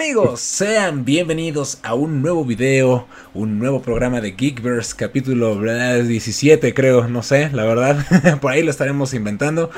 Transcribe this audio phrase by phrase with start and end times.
[0.00, 7.08] Amigos, sean bienvenidos a un nuevo video, un nuevo programa de Geekverse, capítulo 17 creo,
[7.08, 9.70] no sé, la verdad, por ahí lo estaremos inventando,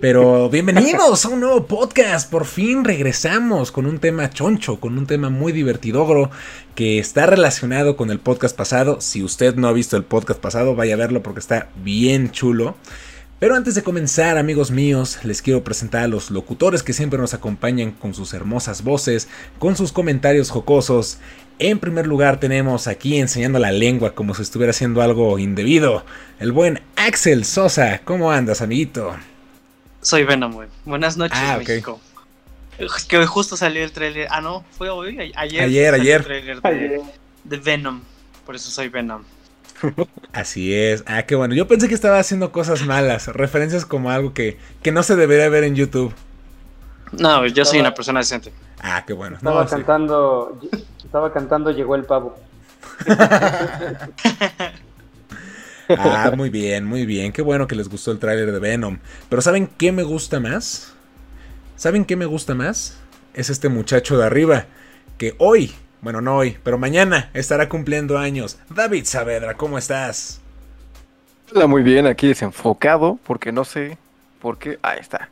[0.00, 5.06] pero bienvenidos a un nuevo podcast, por fin regresamos con un tema choncho, con un
[5.06, 6.30] tema muy divertidogro
[6.74, 10.74] que está relacionado con el podcast pasado, si usted no ha visto el podcast pasado,
[10.74, 12.76] vaya a verlo porque está bien chulo.
[13.38, 17.34] Pero antes de comenzar, amigos míos, les quiero presentar a los locutores que siempre nos
[17.34, 21.18] acompañan con sus hermosas voces, con sus comentarios jocosos.
[21.58, 26.06] En primer lugar tenemos aquí enseñando la lengua como si estuviera haciendo algo indebido,
[26.38, 28.00] el buen Axel Sosa.
[28.04, 29.14] ¿Cómo andas, amiguito?
[30.00, 32.00] Soy Venom, Buenas noches, ah, México.
[32.78, 34.28] Es que hoy justo salió el trailer.
[34.30, 35.62] Ah, no, fue hoy, ayer.
[35.62, 36.26] Ayer, ayer.
[36.26, 37.02] de,
[37.44, 38.00] de Venom.
[38.46, 39.24] Por eso soy Venom.
[40.32, 41.04] Así es.
[41.06, 41.54] Ah, qué bueno.
[41.54, 45.48] Yo pensé que estaba haciendo cosas malas, referencias como algo que, que no se debería
[45.48, 46.12] ver en YouTube.
[47.12, 48.52] No, yo soy una persona decente.
[48.80, 49.36] Ah, qué bueno.
[49.36, 50.60] Estaba cantando,
[51.04, 52.36] estaba cantando Llegó el pavo.
[55.88, 57.32] ah, muy bien, muy bien.
[57.32, 58.98] Qué bueno que les gustó el tráiler de Venom.
[59.28, 60.94] Pero ¿saben qué me gusta más?
[61.76, 62.98] ¿Saben qué me gusta más?
[63.34, 64.66] Es este muchacho de arriba
[65.18, 68.58] que hoy bueno, no hoy, pero mañana estará cumpliendo años.
[68.70, 70.40] David Saavedra, ¿cómo estás?
[71.54, 73.98] Hola, muy bien, aquí desenfocado, porque no sé
[74.40, 74.78] por qué.
[74.82, 75.28] Ahí está.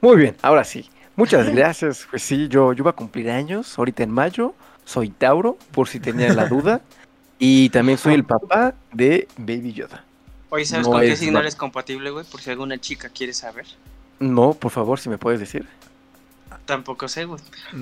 [0.00, 0.88] Muy bien, ahora sí.
[1.16, 2.06] Muchas gracias.
[2.10, 4.54] Pues sí, yo, yo voy a cumplir años ahorita en mayo.
[4.84, 6.80] Soy Tauro, por si tenían la duda.
[7.40, 10.02] Y también soy el papá de Baby Yoda.
[10.50, 12.24] Oye, ¿sabes con qué signo eres compatible, güey?
[12.24, 13.64] Por si alguna chica quiere saber.
[14.18, 15.64] No, por favor, si me puedes decir.
[16.68, 17.40] Tampoco sé, güey.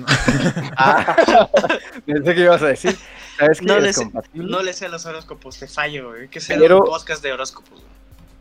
[0.77, 1.49] ah,
[2.05, 2.97] pensé que ibas a decir.
[3.37, 6.29] ¿Sabes no, le sé, no le sé los horóscopos, te fallo, güey.
[6.29, 7.83] Que sea un podcast de horóscopos, güey.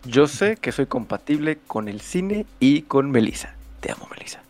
[0.04, 3.56] Yo sé que soy compatible con el cine y con Melissa.
[3.80, 4.40] Te amo, Melissa.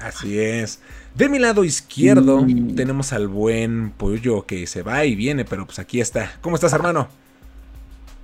[0.00, 0.80] Así es.
[1.14, 5.78] De mi lado izquierdo tenemos al buen pollo que se va y viene, pero pues
[5.78, 6.32] aquí está.
[6.40, 7.06] ¿Cómo estás, hermano?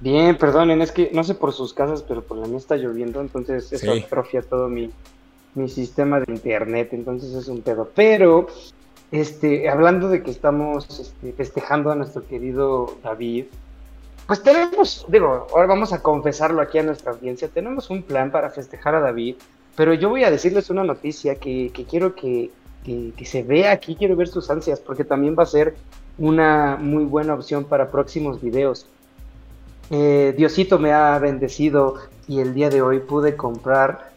[0.01, 3.21] Bien, perdonen, es que no sé por sus casas, pero por la mía está lloviendo,
[3.21, 4.91] entonces eso atrofia todo mi,
[5.55, 7.91] mi sistema de internet, entonces es un pedo.
[7.95, 8.47] Pero,
[9.11, 13.47] este, hablando de que estamos este, festejando a nuestro querido David,
[14.27, 18.51] pues tenemos, digo, ahora vamos a confesarlo aquí a nuestra audiencia, tenemos un plan para
[18.51, 19.37] festejar a David,
[19.77, 22.51] pero yo voy a decirles una noticia que, quiero que,
[22.85, 25.75] que, se vea aquí, quiero ver sus ansias, porque también va a ser
[26.19, 28.87] una muy buena opción para próximos videos.
[29.91, 31.97] Eh, Diosito me ha bendecido
[32.29, 34.12] y el día de hoy pude comprar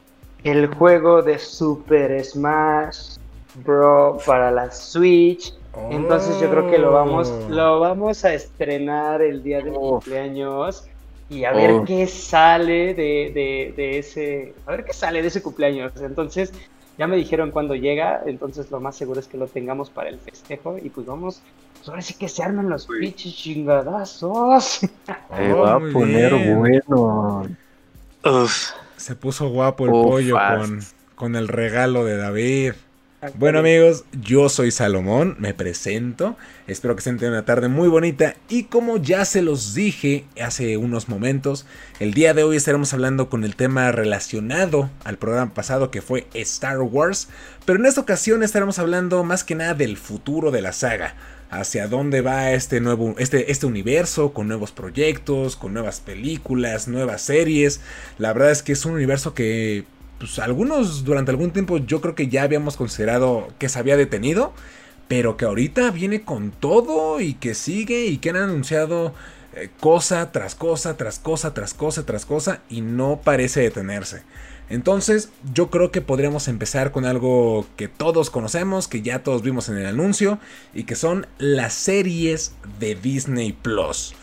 [0.46, 3.18] el juego de Super Smash
[3.66, 5.54] Bro para la Switch.
[5.90, 7.50] Entonces yo creo que lo vamos, oh.
[7.50, 10.00] lo vamos a estrenar el día de oh.
[10.00, 10.86] cumpleaños
[11.30, 11.84] y a ver oh.
[11.84, 15.94] qué sale de, de, ese, a ver qué sale de ese cumpleaños.
[16.00, 16.54] Entonces
[16.98, 20.20] ya me dijeron cuándo llega, entonces lo más seguro es que lo tengamos para el
[20.20, 21.42] festejo y pues vamos,
[21.78, 24.64] pues ahora sí que se arman los pinches chingadazos.
[24.66, 27.48] Se va a poner bueno.
[28.24, 28.85] Uf.
[29.06, 30.80] Se puso guapo el pollo con,
[31.14, 32.74] con, el regalo de David.
[33.36, 36.36] Bueno amigos, yo soy Salomón, me presento,
[36.66, 38.34] espero que estén teniendo una tarde muy bonita.
[38.50, 41.68] Y como ya se los dije hace unos momentos,
[42.00, 46.26] el día de hoy estaremos hablando con el tema relacionado al programa pasado que fue
[46.34, 47.30] Star Wars,
[47.64, 51.14] pero en esta ocasión estaremos hablando más que nada del futuro de la saga,
[51.60, 57.22] hacia dónde va este nuevo este, este universo con nuevos proyectos, con nuevas películas, nuevas
[57.22, 57.82] series.
[58.18, 59.86] La verdad es que es un universo que
[60.20, 64.54] pues, algunos durante algún tiempo yo creo que ya habíamos considerado que se había detenido,
[65.08, 69.14] pero que ahorita viene con todo y que sigue y que han anunciado
[69.56, 74.24] eh, cosa tras cosa, tras cosa, tras cosa, tras cosa y no parece detenerse.
[74.70, 79.70] Entonces yo creo que podríamos empezar con algo que todos conocemos, que ya todos vimos
[79.70, 80.40] en el anuncio,
[80.74, 84.16] y que son las series de Disney Plus.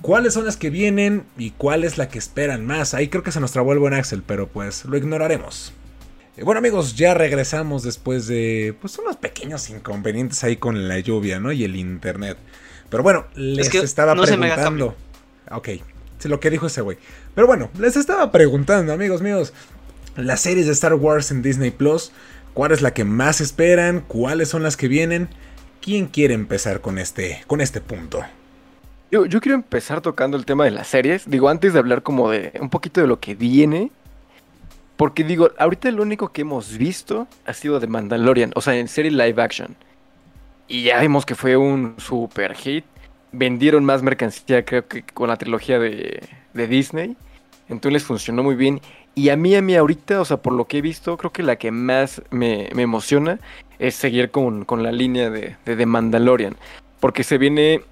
[0.00, 2.94] ¿Cuáles son las que vienen y cuál es la que esperan más?
[2.94, 5.74] Ahí creo que se nos trabó el buen Axel, pero pues lo ignoraremos.
[6.38, 11.38] Eh, bueno amigos, ya regresamos después de pues unos pequeños inconvenientes ahí con la lluvia,
[11.38, 11.52] ¿no?
[11.52, 12.38] Y el internet.
[12.88, 14.96] Pero bueno, les estaba preguntando.
[15.50, 15.68] Ok,
[16.18, 16.96] es lo que dijo ese güey.
[17.34, 19.52] Pero bueno, les estaba preguntando, amigos míos,
[20.16, 22.12] las series de Star Wars en Disney Plus,
[22.54, 25.28] cuál es la que más esperan, cuáles son las que vienen.
[25.80, 28.22] ¿Quién quiere empezar con este, con este punto?
[29.10, 31.28] Yo, quiero empezar tocando el tema de las series.
[31.28, 33.90] Digo, antes de hablar como de un poquito de lo que viene.
[34.96, 38.86] Porque digo, ahorita lo único que hemos visto ha sido de Mandalorian, o sea, en
[38.86, 39.74] serie live action.
[40.68, 42.84] Y ya vimos que fue un super hit.
[43.32, 47.16] Vendieron más mercancía, creo que con la trilogía de, de Disney.
[47.68, 48.80] Entonces les funcionó muy bien.
[49.20, 51.42] Y a mí, a mí ahorita, o sea, por lo que he visto, creo que
[51.42, 53.38] la que más me, emociona
[53.78, 56.56] es seguir con, la línea de, de The Mandalorian.
[57.00, 57.82] Porque se viene,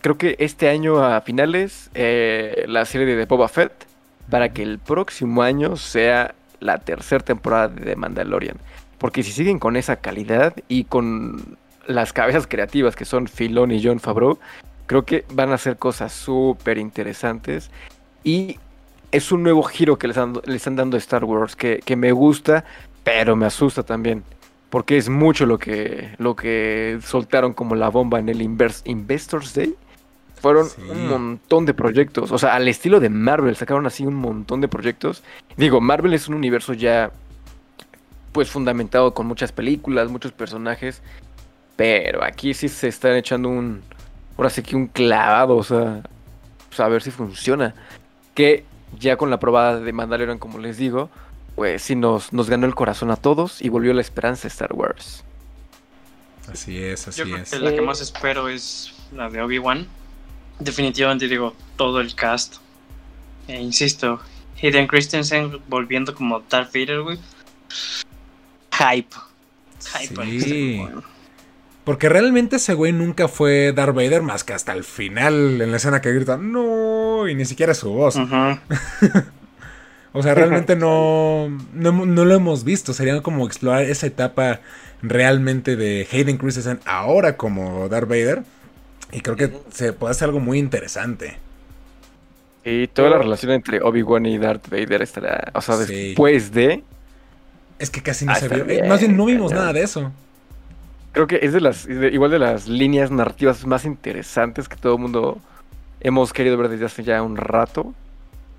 [0.00, 3.70] creo que este año a finales, eh, la serie de Boba Fett,
[4.30, 8.56] para que el próximo año sea la tercera temporada de The Mandalorian.
[8.96, 13.84] Porque si siguen con esa calidad y con las cabezas creativas que son Filon y
[13.84, 14.38] John Favreau,
[14.86, 17.70] creo que van a hacer cosas súper interesantes.
[18.24, 18.58] Y
[19.12, 20.16] es un nuevo giro que les,
[20.46, 22.64] están dando a Star Wars que, me gusta,
[23.04, 24.22] pero me asusta también.
[24.70, 29.74] Porque es mucho lo que, lo que soltaron como la bomba en el Investors Day.
[30.42, 32.30] Fueron un montón de proyectos.
[32.30, 35.24] O sea, al estilo de Marvel, sacaron así un montón de proyectos.
[35.56, 37.10] Digo, Marvel es un universo ya
[38.32, 41.02] pues fundamentado con muchas películas, muchos personajes.
[41.76, 43.82] Pero aquí sí se están echando un.
[44.36, 46.02] Ahora sí que un clavado, o sea.
[46.68, 47.74] Pues a ver si funciona.
[48.34, 48.64] Que
[48.98, 51.10] ya con la probada de Mandalorian, como les digo,
[51.54, 54.72] pues sí nos, nos ganó el corazón a todos y volvió la esperanza de Star
[54.72, 55.24] Wars.
[56.50, 57.60] Así es, así es.
[57.60, 59.86] la que más espero es la de Obi-Wan.
[60.58, 62.56] Definitivamente digo, todo el cast.
[63.48, 64.20] E insisto,
[64.62, 67.18] Hayden Christensen volviendo como Darth Vader, güey.
[68.72, 69.14] Hype.
[69.94, 70.40] Hype.
[70.40, 70.82] Sí.
[71.88, 75.78] Porque realmente ese güey nunca fue Darth Vader más que hasta el final en la
[75.78, 78.14] escena que grita no y ni siquiera su voz.
[80.12, 82.92] o sea, realmente no, no, lo hemos visto.
[82.92, 84.60] Sería como explorar esa etapa
[85.00, 88.42] realmente de Hayden Christensen ahora como Darth Vader.
[89.10, 91.38] Y creo que se puede hacer algo muy interesante.
[92.66, 95.52] Y toda la relación entre Obi-Wan y Darth Vader estará.
[95.54, 96.84] O sea, después de.
[97.78, 98.68] Es que casi no se vio.
[98.68, 100.12] Eh, más bien no vimos nada de eso
[101.18, 105.00] creo que es de las, igual de las líneas narrativas más interesantes que todo el
[105.00, 105.38] mundo
[105.98, 107.92] hemos querido ver desde hace ya un rato.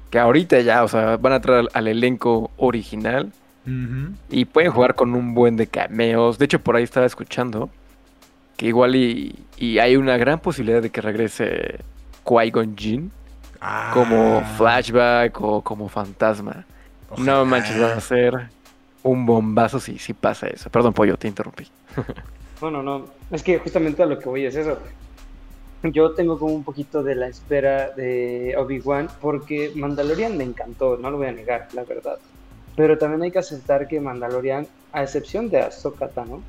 [0.09, 3.31] Que ahorita ya, o sea, van a traer al, elenco original.
[4.29, 6.37] Y pueden jugar con un buen de cameos.
[6.37, 7.69] De hecho, por ahí estaba escuchando
[8.57, 9.45] que igual y,
[9.79, 11.79] hay una gran posibilidad de que regrese
[12.25, 13.11] Qui-Gon Jinn
[13.93, 14.55] como ah.
[14.57, 16.65] flashback o como fantasma.
[17.17, 18.49] No manches, va a ser
[19.03, 20.69] un bombazo si, si pasa eso.
[20.69, 21.65] Perdón, pollo, te interrumpí.
[22.59, 24.77] Bueno, no, es que justamente a lo que voy es eso.
[25.83, 31.09] Yo tengo como un poquito de la espera de Obi-Wan porque Mandalorian me encantó, no
[31.09, 32.19] lo voy a negar, la verdad.
[32.75, 36.41] Pero también hay que aceptar que Mandalorian, a excepción de Ahsoka Tano,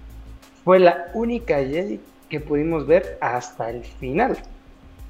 [0.64, 4.36] fue la única Jedi que pudimos ver hasta el final.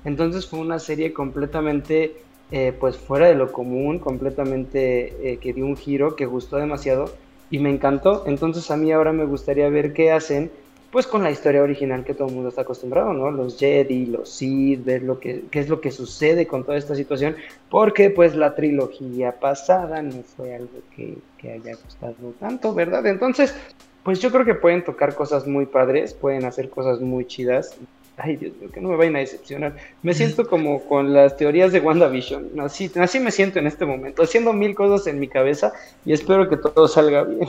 [0.04, 2.14] Entonces fue una serie completamente
[2.50, 7.10] eh, pues fuera de lo común, completamente eh, que dio un giro que gustó demasiado
[7.50, 8.24] y me encantó.
[8.26, 10.50] Entonces a mí ahora me gustaría ver qué hacen
[10.90, 13.30] pues con la historia original que todo el mundo está acostumbrado, ¿no?
[13.30, 16.94] Los Jedi, los Sith, ver lo que, qué es lo que sucede con toda esta
[16.94, 17.36] situación,
[17.68, 23.06] porque pues la trilogía pasada no fue algo que, que haya gustado tanto, ¿verdad?
[23.06, 23.54] Entonces,
[24.02, 27.76] pues yo creo que pueden tocar cosas muy padres, pueden hacer cosas muy chidas.
[28.16, 29.76] Ay, Dios mío, que no me vayan a decepcionar.
[30.02, 32.60] Me siento como con las teorías de WandaVision.
[32.60, 35.72] Así, así me siento en este momento, haciendo mil cosas en mi cabeza
[36.04, 37.48] y espero que todo salga bien.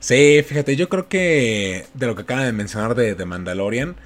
[0.00, 3.96] Sí, fíjate, yo creo que de lo que acaban de mencionar de, de, Mandalorian,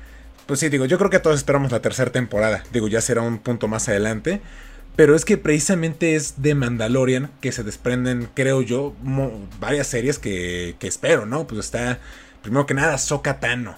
[0.46, 2.64] pues sí, digo, yo creo que todos esperamos la tercera temporada.
[2.72, 4.40] Digo, ya será un punto más adelante.
[4.96, 8.94] Pero es que precisamente es de Mandalorian que se desprenden, creo yo,
[9.58, 11.46] varias series que, que, espero, ¿no?
[11.46, 11.98] Pues está,
[12.42, 13.74] primero que nada, Sokatano,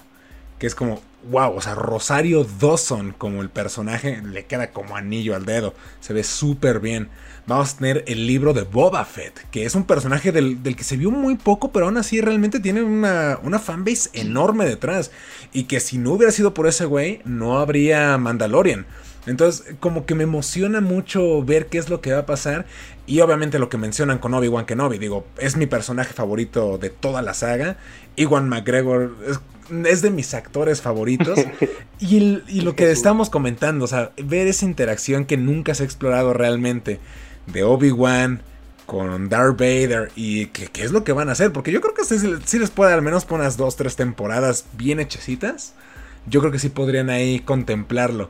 [0.59, 5.35] que es como, wow, o sea, Rosario Dawson como el personaje le queda como anillo
[5.35, 7.09] al dedo, se ve súper bien
[7.47, 10.97] vamos a tener el libro de Boba Fett, que es un personaje del, que se
[10.97, 15.11] vio muy poco, pero aún así realmente tiene una, una fanbase enorme detrás.
[15.53, 18.85] Y que si no hubiera sido por ese güey, no habría Mandalorian.
[19.25, 22.65] Entonces, como que me emociona mucho ver qué es lo que va a pasar.
[23.07, 27.21] Y obviamente lo que mencionan con Obi-Wan Kenobi, digo, es mi personaje favorito de toda
[27.21, 27.77] la saga.
[28.15, 29.15] Iwan McGregor
[29.85, 31.39] es, de mis actores favoritos.
[31.99, 35.85] y, y lo que estamos comentando, o sea, ver esa interacción que nunca se ha
[35.85, 36.99] explorado realmente
[37.47, 38.41] de Obi-Wan
[38.85, 42.03] con Darth Vader y qué, es lo que van a hacer, porque yo creo que
[42.03, 45.73] si, les puede al menos poner unas dos, tres temporadas bien hechecitas,
[46.27, 48.29] yo creo que sí podrían ahí contemplarlo.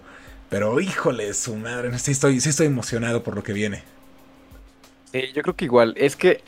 [0.55, 3.83] Pero híjole, su madre, sí estoy, estoy emocionado por lo que viene.
[5.11, 6.43] yo creo que igual, es que,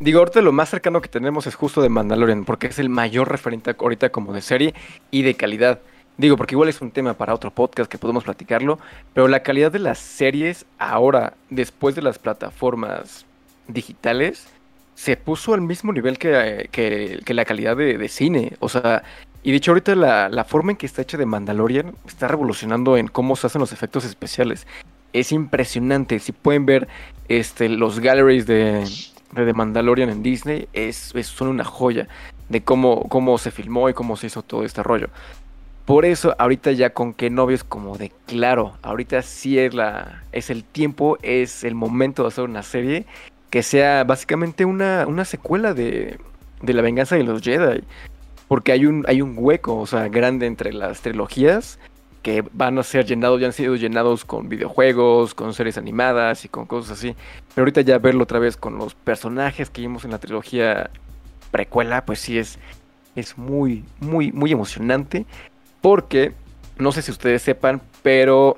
[0.00, 3.30] digo, ahorita lo más cercano que tenemos es justo de Mandalorian, porque es el mayor
[3.30, 4.72] referente ahorita como de serie
[5.10, 5.80] y de calidad.
[6.16, 8.78] Digo, porque igual es un tema para otro podcast que podemos platicarlo,
[9.12, 13.26] pero la calidad de las series ahora, después de las plataformas
[13.68, 14.46] digitales,
[14.94, 18.56] se puso al mismo nivel que, que, la calidad de, cine.
[18.60, 19.02] O sea,
[19.44, 22.96] y de hecho ahorita la, la, forma en que está hecha de Mandalorian está revolucionando
[22.96, 24.66] en cómo se hacen los efectos especiales.
[25.12, 26.18] es impresionante.
[26.18, 26.88] Si pueden ver
[27.28, 28.84] este, los galleries de,
[29.32, 32.08] de Mandalorian en Disney, es, son una joya
[32.48, 35.08] de cómo, cómo se filmó y cómo se hizo todo este rollo.
[35.84, 40.22] Por eso, ahorita ya con que novio es como de claro, ahorita sí es la.
[40.32, 43.04] es el tiempo, es el momento de hacer una serie
[43.50, 46.18] que sea básicamente una, una secuela de,
[46.62, 47.84] de la venganza de los Jedi.
[48.54, 51.80] Porque hay un, hay un hueco, o sea, grande entre las trilogías
[52.22, 56.48] que van a ser llenados, ya han sido llenados con videojuegos, con series animadas y
[56.48, 57.16] con cosas así.
[57.52, 60.88] Pero ahorita ya verlo otra vez con los personajes que vimos en la trilogía
[61.50, 62.60] precuela, pues sí es,
[63.16, 65.26] es muy, muy, muy emocionante.
[65.80, 66.32] Porque,
[66.78, 68.56] no sé si ustedes sepan, pero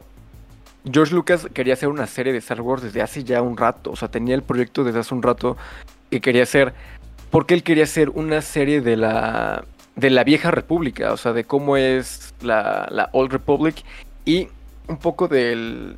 [0.93, 3.93] George Lucas quería hacer una serie de Star Wars desde hace ya un rato.
[3.93, 5.57] O sea, tenía el proyecto desde hace un rato
[6.11, 6.75] que quería hacer.
[7.31, 9.65] Porque él quería hacer una serie de la
[9.97, 13.77] de la vieja república, o sea, de cómo es la, la Old Republic
[14.25, 14.49] y
[14.89, 15.97] un poco del...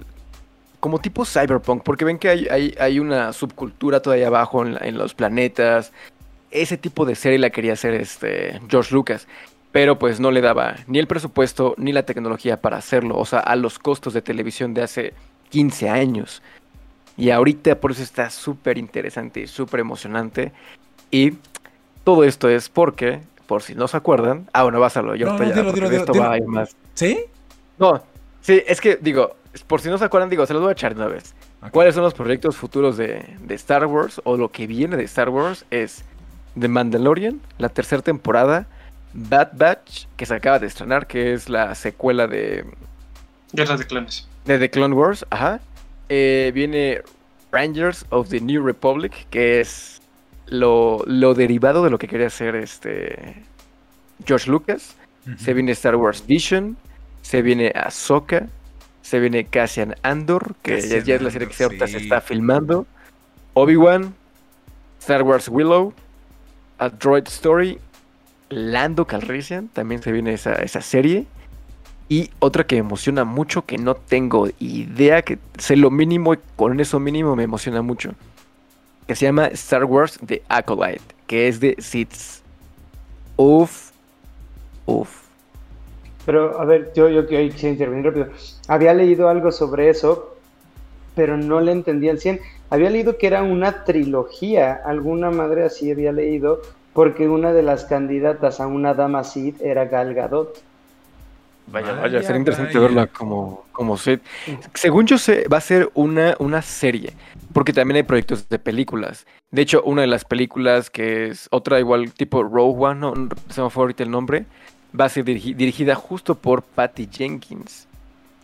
[0.80, 5.14] como tipo cyberpunk, porque ven que hay, hay, una subcultura todavía abajo en, en, los
[5.14, 5.92] planetas.
[6.50, 9.26] Ese tipo de serie la quería hacer este George Lucas,
[9.72, 13.40] pero pues no le daba ni el presupuesto ni la tecnología para hacerlo, o sea,
[13.40, 15.14] a los costos de televisión de hace
[15.50, 16.40] 15 años.
[17.16, 20.52] Y ahorita por eso está súper interesante y súper emocionante.
[21.10, 21.32] Y
[22.04, 24.48] todo esto es porque por si no se acuerdan.
[24.52, 26.76] Ah, bueno, básalo, yo no, ya, esto va a ir más.
[26.92, 27.24] ¿Sí?
[27.78, 28.04] No,
[28.42, 29.36] sí, es que digo,
[29.66, 31.34] por si no se acuerdan, digo, se los voy a echar una vez.
[31.72, 35.64] ¿Cuáles son los proyectos futuros de, Star Wars o lo que viene de Star Wars?
[35.70, 36.04] Es
[36.60, 38.66] The Mandalorian, la tercera temporada,
[39.14, 42.66] Bad Batch, que se acaba de estrenar, que es la secuela de...
[43.54, 44.28] Guerra de Clones.
[44.44, 45.60] De The Clone Wars, ajá.
[46.10, 47.00] Eh, viene
[47.50, 50.02] Rangers of the New Republic, que es
[50.50, 53.42] lo, derivado de lo que quería hacer este
[54.24, 54.96] George Lucas.
[55.36, 56.78] Se viene Star Wars Vision,
[57.20, 58.46] se viene Ahsoka,
[59.02, 62.86] se viene Cassian Andor, que ya, es la serie que se, se está filmando.
[63.52, 64.14] Obi-Wan,
[65.00, 65.92] Star Wars Willow,
[66.78, 67.78] A Droid Story,
[68.48, 71.26] Lando Calrissian, también se viene esa, esa serie.
[72.08, 76.38] Y otra que me emociona mucho, que no tengo idea, que sé lo mínimo y
[76.56, 78.14] con eso mínimo me emociona mucho
[79.08, 82.42] que se llama Star Wars The Acolyte, que es de Sith.
[83.36, 83.90] Uf,
[84.84, 85.22] uf.
[86.26, 88.28] Pero, a ver, yo, yo quisiera intervenir rápido.
[88.68, 90.36] Había leído algo sobre eso,
[91.14, 92.38] pero no le entendía al 100.
[92.68, 96.60] Había leído que era una trilogía, alguna madre así había leído,
[96.92, 100.62] porque una de las candidatas a una dama Sith era Gal Gadot.
[101.70, 104.20] Vaya, vaya, sería interesante verla como, como Sith.
[104.74, 107.12] Según yo sé, va a ser una, una serie.
[107.52, 109.26] Porque también hay proyectos de películas.
[109.50, 113.62] De hecho, una de las películas que es otra igual tipo Rogue One, no, se
[113.62, 114.46] me fue ahorita el nombre,
[114.98, 117.86] va a ser dirigida justo por Patty Jenkins.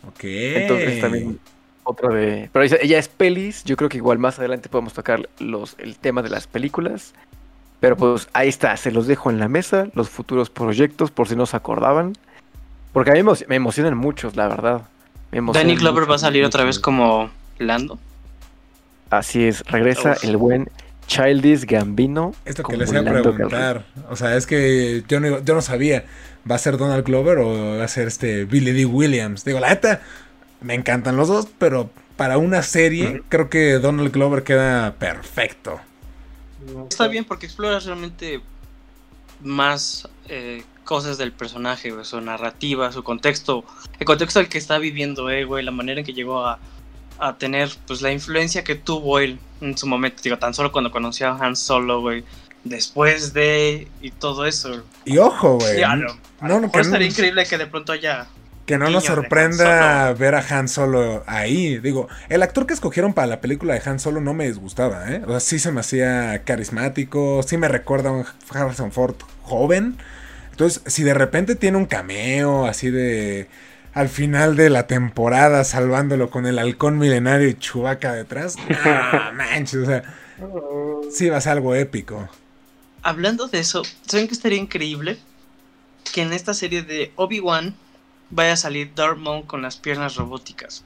[0.07, 0.23] Ok.
[0.23, 1.39] Entonces también
[1.83, 2.49] otra de...
[2.51, 6.21] Pero ella es pelis, yo creo que igual más adelante podemos tocar los, el tema
[6.21, 7.13] de las películas.
[7.79, 11.35] Pero pues ahí está, se los dejo en la mesa, los futuros proyectos, por si
[11.35, 12.13] no se acordaban.
[12.95, 14.83] Porque a mí me emocionan muchos, la verdad.
[15.29, 17.99] Danny Glover va a salir otra vez como Lando.
[19.09, 20.69] Así es, regresa el buen
[21.05, 22.33] Childish Gambino.
[22.45, 23.85] Esto que les iba a preguntar.
[24.09, 26.05] O sea, es que yo no, yo no sabía.
[26.49, 28.85] ¿Va a ser Donald Glover o va a ser este Billy D.
[28.85, 29.43] Williams?
[29.43, 30.01] Digo, la neta,
[30.61, 35.81] me encantan los dos, pero para una serie, creo que Donald Glover queda perfecto.
[36.89, 38.39] Está bien porque explora realmente
[39.41, 43.65] más eh, cosas del personaje, su narrativa, su contexto,
[43.99, 46.59] el contexto al que está viviendo él, güey, la manera en que llegó a,
[47.19, 50.91] a tener pues la influencia que tuvo él en su momento, digo, tan solo cuando
[50.91, 52.23] conoció a Han Solo, güey,
[52.63, 54.83] después de y todo eso.
[55.03, 55.81] Y ojo, güey.
[56.41, 58.27] no, no, estaría increíble que de pronto haya
[58.65, 61.77] que no nos sorprenda ver a Han Solo ahí.
[61.77, 65.21] Digo, el actor que escogieron para la película de Han Solo no me disgustaba, ¿eh?
[65.25, 69.97] O sea, sí se me hacía carismático, sí me recuerda a un Harrison Ford joven.
[70.55, 73.49] Entonces, si de repente tiene un cameo así de
[73.93, 78.55] al final de la temporada salvándolo con el halcón milenario y Chubaca detrás.
[78.85, 80.03] No manches, o sea,
[81.11, 82.29] sí va a ser algo épico.
[83.01, 85.17] Hablando de eso, ¿saben que estaría increíble?
[86.13, 87.75] Que en esta serie de Obi-Wan
[88.29, 90.85] vaya a salir Darth Maul con las piernas robóticas.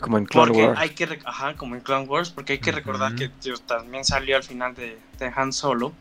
[0.00, 0.78] como en Clone Wars.
[0.80, 3.30] Hay que, ajá, como en Clone Wars, porque hay que recordar que
[3.66, 5.92] también salió al final de, de Han Solo,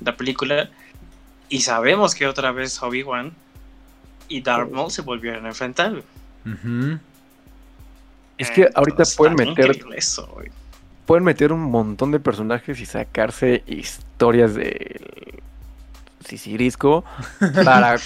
[0.00, 0.70] la película,
[1.48, 3.32] y sabemos que otra vez Obi-Wan
[4.28, 6.02] y Darth Maul se volvieron a enfrentar.
[8.36, 9.78] Es que ahorita pueden meter.
[11.06, 15.40] pueden meter un montón de personajes y sacarse historias de
[16.24, 17.04] Sisirisco
[17.64, 17.96] para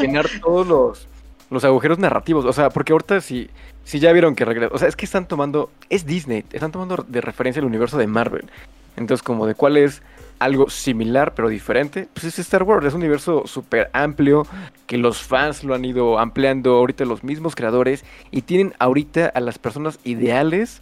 [0.00, 1.08] llenar todos los,
[1.50, 2.44] los agujeros narrativos.
[2.44, 3.50] O sea, porque ahorita si,
[3.84, 4.72] si ya vieron que regresa.
[4.74, 5.70] O sea, es que están tomando.
[5.90, 6.44] Es Disney.
[6.52, 8.48] Están tomando de referencia el universo de Marvel.
[8.96, 10.02] Entonces, como de cuál es
[10.44, 12.86] algo similar pero diferente, pues es Star Wars.
[12.86, 14.46] Es un universo súper amplio
[14.86, 19.40] que los fans lo han ido ampliando ahorita los mismos creadores y tienen ahorita a
[19.40, 20.80] las personas ideales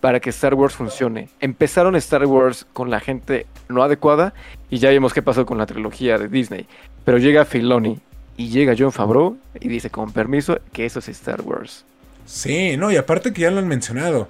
[0.00, 1.28] para que Star Wars funcione.
[1.40, 4.32] Empezaron Star Wars con la gente no adecuada
[4.70, 6.66] y ya vimos qué pasó con la trilogía de Disney.
[7.04, 7.98] Pero llega Filoni
[8.36, 11.84] y llega John Favreau y dice con permiso que eso es Star Wars.
[12.24, 14.28] Sí, no, y aparte que ya lo han mencionado,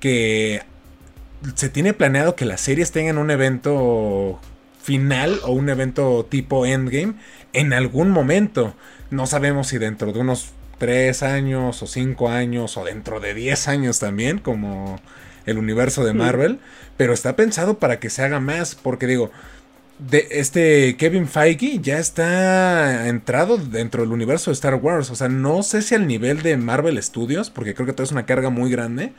[0.00, 0.62] que
[1.54, 4.40] se tiene planeado que las series tengan un evento
[4.82, 7.14] final o un evento tipo Endgame
[7.52, 8.74] en algún momento.
[9.10, 13.68] No sabemos si dentro de unos 3 años o 5 años o dentro de 10
[13.68, 15.00] años también, como
[15.46, 16.58] el universo de Marvel,
[16.96, 19.30] pero está pensado para que se haga más, porque digo,
[19.98, 25.28] de este Kevin Feige ya está entrado dentro del universo de Star Wars, o sea,
[25.28, 28.50] no sé si al nivel de Marvel Studios, porque creo que todo es una carga
[28.50, 29.12] muy grande,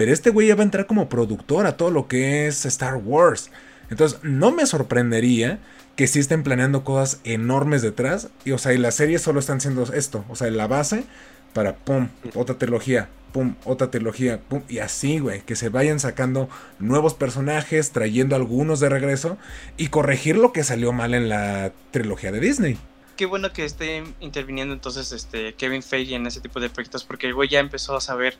[0.00, 2.96] pero este güey ya va a entrar como productor a todo lo que es Star
[2.96, 3.50] Wars.
[3.90, 5.58] Entonces, no me sorprendería
[5.94, 8.30] que sí estén planeando cosas enormes detrás.
[8.46, 10.24] Y, o sea, y las series solo están haciendo esto.
[10.30, 11.04] O sea, la base
[11.52, 14.62] para, pum, otra trilogía, pum, otra trilogía, pum.
[14.70, 19.36] Y así, güey, que se vayan sacando nuevos personajes, trayendo algunos de regreso
[19.76, 22.78] y corregir lo que salió mal en la trilogía de Disney.
[23.18, 27.26] Qué bueno que esté interviniendo entonces este Kevin Feige en ese tipo de proyectos porque
[27.26, 28.38] el güey ya empezó a saber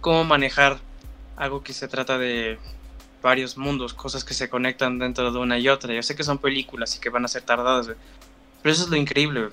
[0.00, 0.80] cómo manejar
[1.36, 2.58] algo que se trata de
[3.22, 5.94] varios mundos, cosas que se conectan dentro de una y otra.
[5.94, 7.90] Yo sé que son películas y que van a ser tardadas,
[8.62, 9.48] pero eso es lo increíble,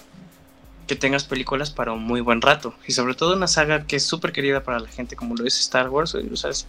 [0.88, 2.74] que tengas películas para un muy buen rato.
[2.88, 5.60] Y sobre todo una saga que es súper querida para la gente, como lo es
[5.60, 6.66] Star Wars, o sea, es,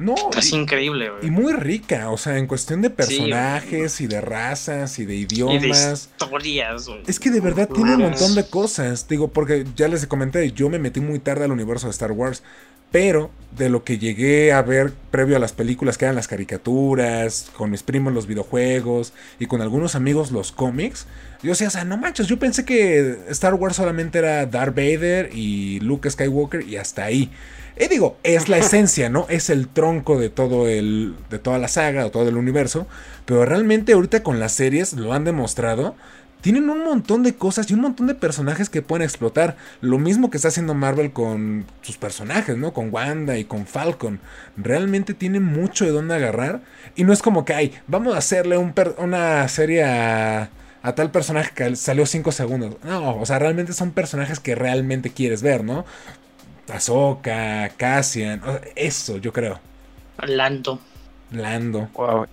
[0.00, 1.10] no, es increíble.
[1.20, 5.56] Y muy rica, o sea, en cuestión de personajes y de razas y de idiomas.
[5.56, 6.86] Y de historias.
[7.06, 9.06] Es que de verdad tiene un montón de cosas.
[9.08, 12.42] Digo, porque ya les comenté, yo me metí muy tarde al universo de Star Wars.
[12.90, 17.50] Pero de lo que llegué a ver previo a las películas que eran las caricaturas,
[17.56, 21.06] con mis primos los videojuegos y con algunos amigos los cómics,
[21.42, 25.30] yo decía, o sea, no manches, yo pensé que Star Wars solamente era Darth Vader
[25.34, 27.30] y Luke Skywalker y hasta ahí.
[27.78, 29.26] Y digo, es la esencia, ¿no?
[29.28, 32.86] Es el tronco de todo el de toda la saga o todo el universo,
[33.24, 35.96] pero realmente ahorita con las series lo han demostrado
[36.40, 39.56] tienen un montón de cosas y un montón de personajes que pueden explotar.
[39.80, 42.72] Lo mismo que está haciendo Marvel con sus personajes, ¿no?
[42.72, 44.20] Con Wanda y con Falcon.
[44.56, 46.62] Realmente tienen mucho de dónde agarrar.
[46.96, 50.50] Y no es como que, ay, vamos a hacerle una serie a,
[50.94, 52.76] tal personaje que salió 5 segundos.
[52.84, 55.84] No, o sea, realmente son personajes que realmente quieres ver, ¿no?
[56.72, 58.40] Ahsoka, Cassian,
[58.76, 59.60] eso yo creo.
[60.22, 60.78] Lando.
[61.32, 61.88] Lando.
[61.94, 62.26] Wow.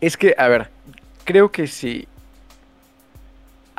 [0.00, 0.70] Es que, a ver,
[1.24, 2.08] creo que si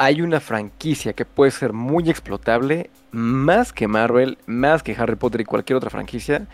[0.01, 5.41] hay una franquicia que puede ser muy explotable, más que Marvel, más que Harry Potter
[5.41, 6.47] y cualquier otra franquicia,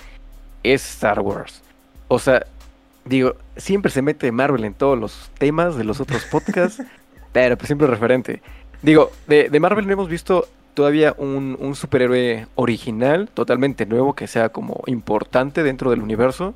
[0.63, 1.61] es Star Wars.
[2.07, 2.43] O sea,
[3.05, 6.81] digo, siempre se mete Marvel en todos los temas de los otros podcasts,
[7.33, 8.41] pero pues siempre referente.
[8.81, 14.81] Digo, de, Marvel no hemos visto todavía un, superhéroe original, totalmente nuevo, que sea como
[14.87, 16.55] importante dentro del universo,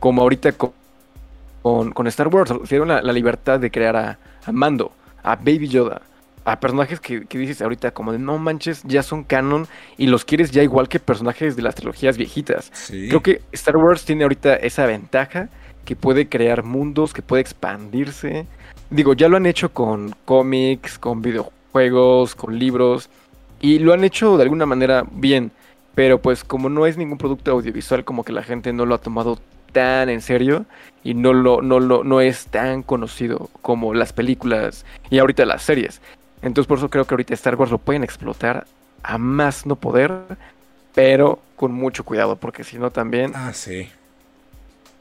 [0.00, 2.52] como ahorita con, con, Star Wars.
[2.68, 4.18] Dieron la, libertad de crear a
[4.50, 4.90] Mando
[5.22, 6.02] a Baby Yoda,
[6.44, 9.66] a personajes que, dices ahorita como de no manches, ya son canon
[9.98, 12.70] y los quieres ya igual que personajes de las trilogías viejitas.
[12.88, 15.48] Creo que Star Wars tiene ahorita esa ventaja
[15.84, 18.46] que puede crear mundos, que puede expandirse.
[18.90, 23.08] Digo, ya lo han hecho con cómics, con videojuegos, con libros
[23.60, 25.52] y lo han hecho de alguna manera bien.
[25.94, 28.98] Pero pues como no es ningún producto audiovisual, como que la gente no lo ha
[28.98, 29.38] tomado
[29.70, 30.66] tan en serio
[31.02, 35.62] y no lo, no lo, no es tan conocido como las películas y ahorita las
[35.62, 36.00] series.
[36.42, 38.66] Entonces por eso creo que ahorita Star Wars lo pueden explotar
[39.02, 40.12] a más no poder,
[40.94, 43.32] pero con mucho cuidado, porque si no también.
[43.34, 43.88] Ah, sí.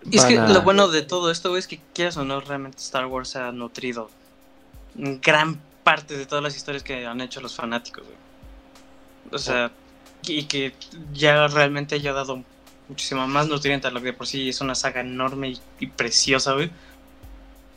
[0.10, 3.06] Y es que lo bueno de todo esto es que quieras o no, realmente Star
[3.06, 4.10] Wars ha nutrido
[4.96, 8.04] gran parte de todas las historias que han hecho los fanáticos.
[9.32, 9.72] O sea,
[10.24, 10.74] y que
[11.14, 12.44] ya realmente haya dado
[12.90, 16.72] muchísimo más nutriente lo que por sí es una saga enorme y, preciosa, güey.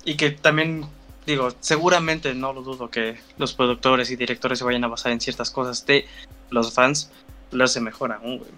[0.05, 0.87] Y que también,
[1.27, 5.20] digo, seguramente no lo dudo que los productores y directores se vayan a basar en
[5.20, 6.07] ciertas cosas de
[6.51, 7.11] los fans,
[7.53, 8.51] lo hace mejor aún, güey.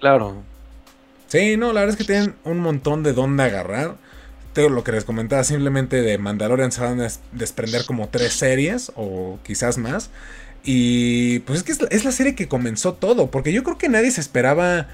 [0.00, 0.42] Claro.
[1.28, 3.96] Sí, no, la verdad es que tienen un montón de dónde agarrar.
[4.52, 8.92] Tengo lo que les comentaba, simplemente de Mandalorian se van a desprender como tres series
[8.94, 10.10] o quizás más.
[10.62, 14.10] Y pues es que es la serie que comenzó todo, porque yo creo que nadie
[14.10, 14.88] se esperaba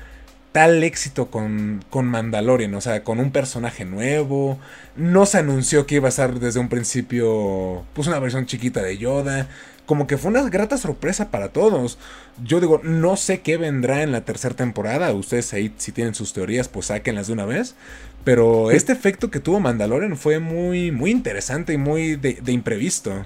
[0.52, 4.58] tal éxito con, con Mandalorian, o sea, con un personaje nuevo.
[4.96, 8.98] No se anunció que iba a ser desde un principio, pues una versión chiquita de
[8.98, 9.48] Yoda.
[9.86, 11.98] Como que fue una grata sorpresa para todos.
[12.44, 15.12] Yo digo, no sé qué vendrá en la tercera temporada.
[15.12, 17.74] Ustedes ahí, si tienen sus teorías, pues sáquenlas de una vez.
[18.22, 23.24] Pero este efecto que tuvo Mandalorian fue muy, muy interesante y muy de, de imprevisto.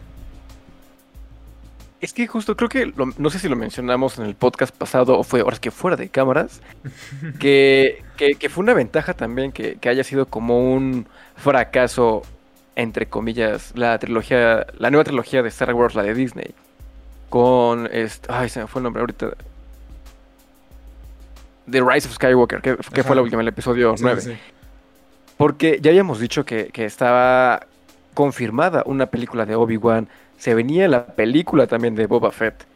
[2.04, 5.22] Es que justo creo que, no sé si lo mencionamos en el podcast pasado o
[5.22, 6.60] fue ahora que fuera de cámaras,
[7.40, 12.20] que, que, fue una ventaja también que, haya sido como un fracaso,
[12.76, 16.54] entre comillas, la trilogía, la nueva trilogía de Star Wars, la de Disney,
[17.30, 19.30] con, este, ay, se me fue el nombre ahorita,
[21.70, 24.38] The Rise of Skywalker, que, fue la última, el episodio 9.
[25.38, 27.66] Porque ya habíamos dicho que, que estaba
[28.12, 30.06] confirmada una película de Obi-Wan
[30.38, 32.66] se venía la película también de Boba Fett.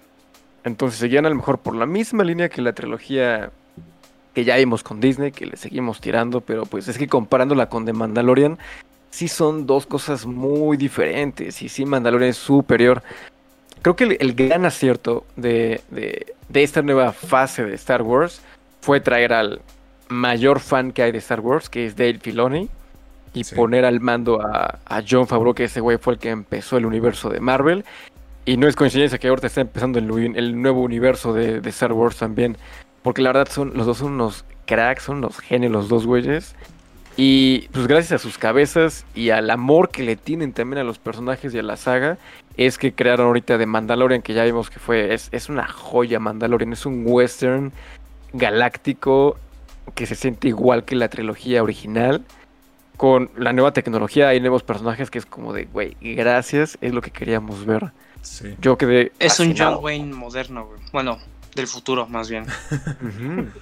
[0.65, 3.51] Entonces seguían a lo mejor por la misma línea que la trilogía
[4.35, 7.85] que ya vimos con Disney, que le seguimos tirando, pero pues es que comparándola con
[7.85, 8.59] The Mandalorian,
[9.11, 13.03] sí son dos cosas muy diferentes y sí Mandalorian es superior.
[13.83, 18.41] Creo que el, gran acierto de, de, esta nueva fase de Star Wars
[18.81, 19.61] fue traer al
[20.09, 22.69] mayor fan que hay de Star Wars, que es Dave Filoni,
[23.35, 26.87] y poner al mando a, John Favreau, que ese güey fue el que empezó el
[26.87, 27.85] universo de Marvel.
[28.45, 32.57] Y no es coincidencia que ahorita está empezando el, nuevo universo de, Star Wars también.
[33.03, 36.55] Porque la verdad son los dos son unos cracks, son unos genios los dos güeyes.
[37.17, 40.99] Y pues gracias a sus cabezas y al amor que le tienen también a los
[40.99, 42.17] personajes y a la saga,
[42.57, 46.21] es que crearon ahorita de Mandalorian, que ya vimos que fue, es, es una joya
[46.21, 47.73] Mandalorian, es un western
[48.33, 49.37] galáctico
[49.95, 52.25] que se siente igual que la trilogía original
[52.99, 57.01] con la nueva tecnología hay nuevos personajes que es como de, güey, gracias, es lo
[57.01, 57.93] que queríamos ver.
[58.23, 58.57] Sí.
[58.61, 59.13] Yo quedé.
[59.21, 60.81] Es un John Wayne moderno, güey.
[60.93, 61.19] Bueno,
[61.55, 62.45] del futuro, más bien.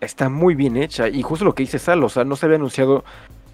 [0.00, 1.08] Está muy bien hecha.
[1.08, 3.04] Y justo lo que dice Sal, o sea, no se había anunciado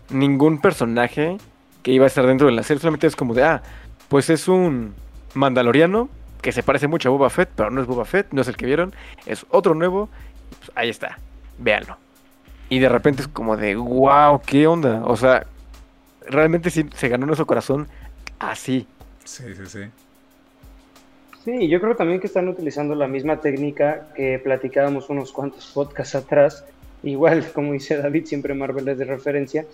[0.09, 1.37] ningún personaje
[1.83, 2.81] que iba a estar dentro de la serie.
[2.81, 3.63] Solamente es como de, ah,
[4.09, 4.95] pues es un
[5.35, 6.09] mandaloriano
[6.41, 8.57] que se parece mucho a Boba Fett, pero no es Boba Fett, no es el
[8.57, 8.95] que vieron,
[9.27, 10.09] es otro nuevo.
[10.59, 11.19] Pues ahí está,
[11.59, 11.99] véanlo.
[12.73, 15.03] Y de repente es como de, wow, ¿qué onda?
[15.05, 15.45] O sea,
[16.27, 17.87] realmente sí se ganó nuestro corazón
[18.39, 18.87] así.
[19.25, 19.81] Sí, sí, sí.
[21.45, 26.15] Sí, yo creo también que están utilizando la misma técnica que platicábamos unos cuantos podcasts
[26.15, 26.65] atrás.
[27.03, 29.67] Igual, como dice David, siempre Marvel es de referencia.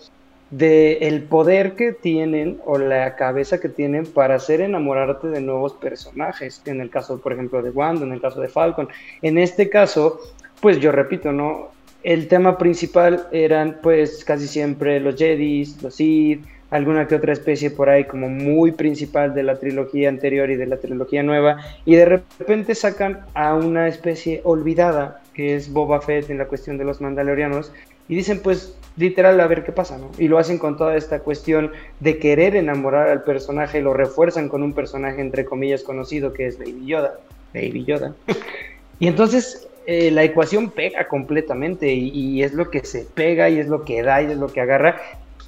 [0.51, 5.71] De el poder que tienen o la cabeza que tienen para hacer enamorarte de nuevos
[5.71, 6.61] personajes.
[6.65, 8.89] En el caso, por ejemplo, de Wanda, en el caso de Falcon.
[9.21, 10.19] En este caso,
[10.59, 11.78] pues yo repito, ¿no?
[12.03, 17.71] El tema principal eran pues casi siempre los Jedis, los Sith, alguna que otra especie
[17.71, 21.95] por ahí como muy principal de la trilogía anterior y de la trilogía nueva y
[21.95, 26.85] de repente sacan a una especie olvidada que es Boba Fett en la cuestión de
[26.85, 27.71] los mandalorianos
[28.07, 30.11] y dicen pues literal a ver qué pasa, ¿no?
[30.17, 34.61] Y lo hacen con toda esta cuestión de querer enamorar al personaje, lo refuerzan con
[34.61, 37.19] un personaje entre comillas conocido que es Baby Yoda,
[37.53, 38.13] Baby Yoda.
[38.99, 43.67] y entonces eh, la ecuación pega completamente y, es lo que se pega y es
[43.67, 45.01] lo que da y es lo que agarra.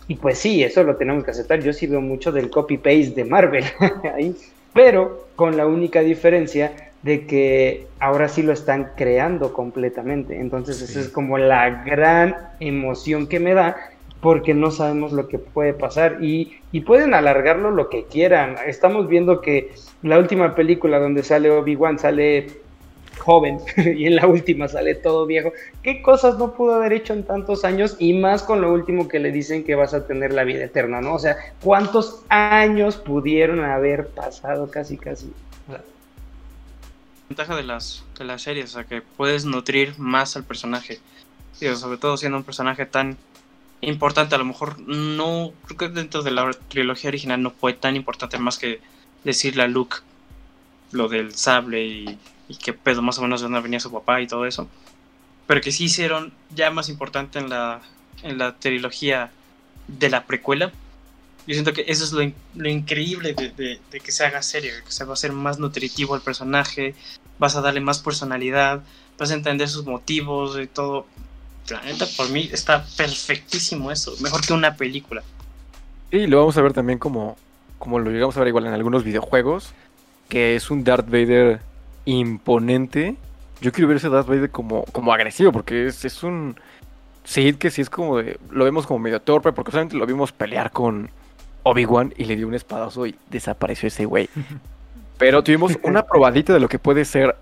[0.07, 1.59] Y pues sí, eso lo tenemos que aceptar.
[1.59, 3.63] Yo sí veo mucho del copy-paste de Marvel
[4.15, 4.35] ahí,
[4.73, 6.71] pero con la única diferencia
[7.03, 10.39] de que ahora sí lo están creando completamente.
[10.39, 13.77] Entonces, esa es como la gran emoción que me da
[14.21, 18.55] porque no sabemos lo que puede pasar y, y, pueden alargarlo lo que quieran.
[18.65, 22.60] Estamos viendo que la última película donde sale Obi-Wan sale
[23.21, 25.53] joven y en la última sale todo viejo.
[25.83, 27.95] ¿Qué cosas no pudo haber hecho en tantos años?
[27.99, 31.01] Y más con lo último que le dicen que vas a tener la vida eterna,
[31.01, 31.13] ¿no?
[31.13, 35.31] O sea, ¿cuántos años pudieron haber pasado casi, casi?
[37.29, 40.99] Ventaja de las, de las series, o sea, que puedes nutrir más al personaje.
[41.53, 43.17] sobre todo siendo un personaje tan
[43.79, 47.95] importante, a lo mejor no, creo que dentro de la trilogía original no fue tan
[47.95, 48.81] importante más que
[49.23, 49.97] decirle a Luke
[50.91, 52.19] lo del sable y
[52.51, 54.67] y qué pedo más o menos de dónde venía su papá y todo eso.
[55.47, 57.81] Pero que sí hicieron ya más importante en la,
[58.23, 59.31] en la trilogía
[59.87, 60.71] de la precuela.
[61.47, 64.91] Yo siento que eso es lo, lo increíble de, de, que se haga serio, que
[64.91, 66.93] se va a hacer más nutritivo al personaje,
[67.39, 68.83] vas a darle más personalidad,
[69.17, 71.07] vas a entender sus motivos y todo.
[71.69, 75.23] La neta, por mí está perfectísimo eso, mejor que una película.
[76.11, 77.37] Y lo vamos a ver también como,
[77.79, 79.71] como lo llegamos a ver igual en algunos videojuegos,
[80.27, 81.61] que es un Darth Vader
[82.05, 83.15] imponente.
[83.61, 86.55] Yo quiero ver ese Darth Vader como, como agresivo, porque es, es un
[87.23, 88.39] Sid que sí es como de.
[88.49, 91.09] Lo vemos como medio torpe, porque solamente lo vimos pelear con
[91.63, 94.29] Obi-Wan y le dio un espadazo y desapareció ese güey.
[95.17, 97.35] Pero tuvimos una probadita de lo que puede ser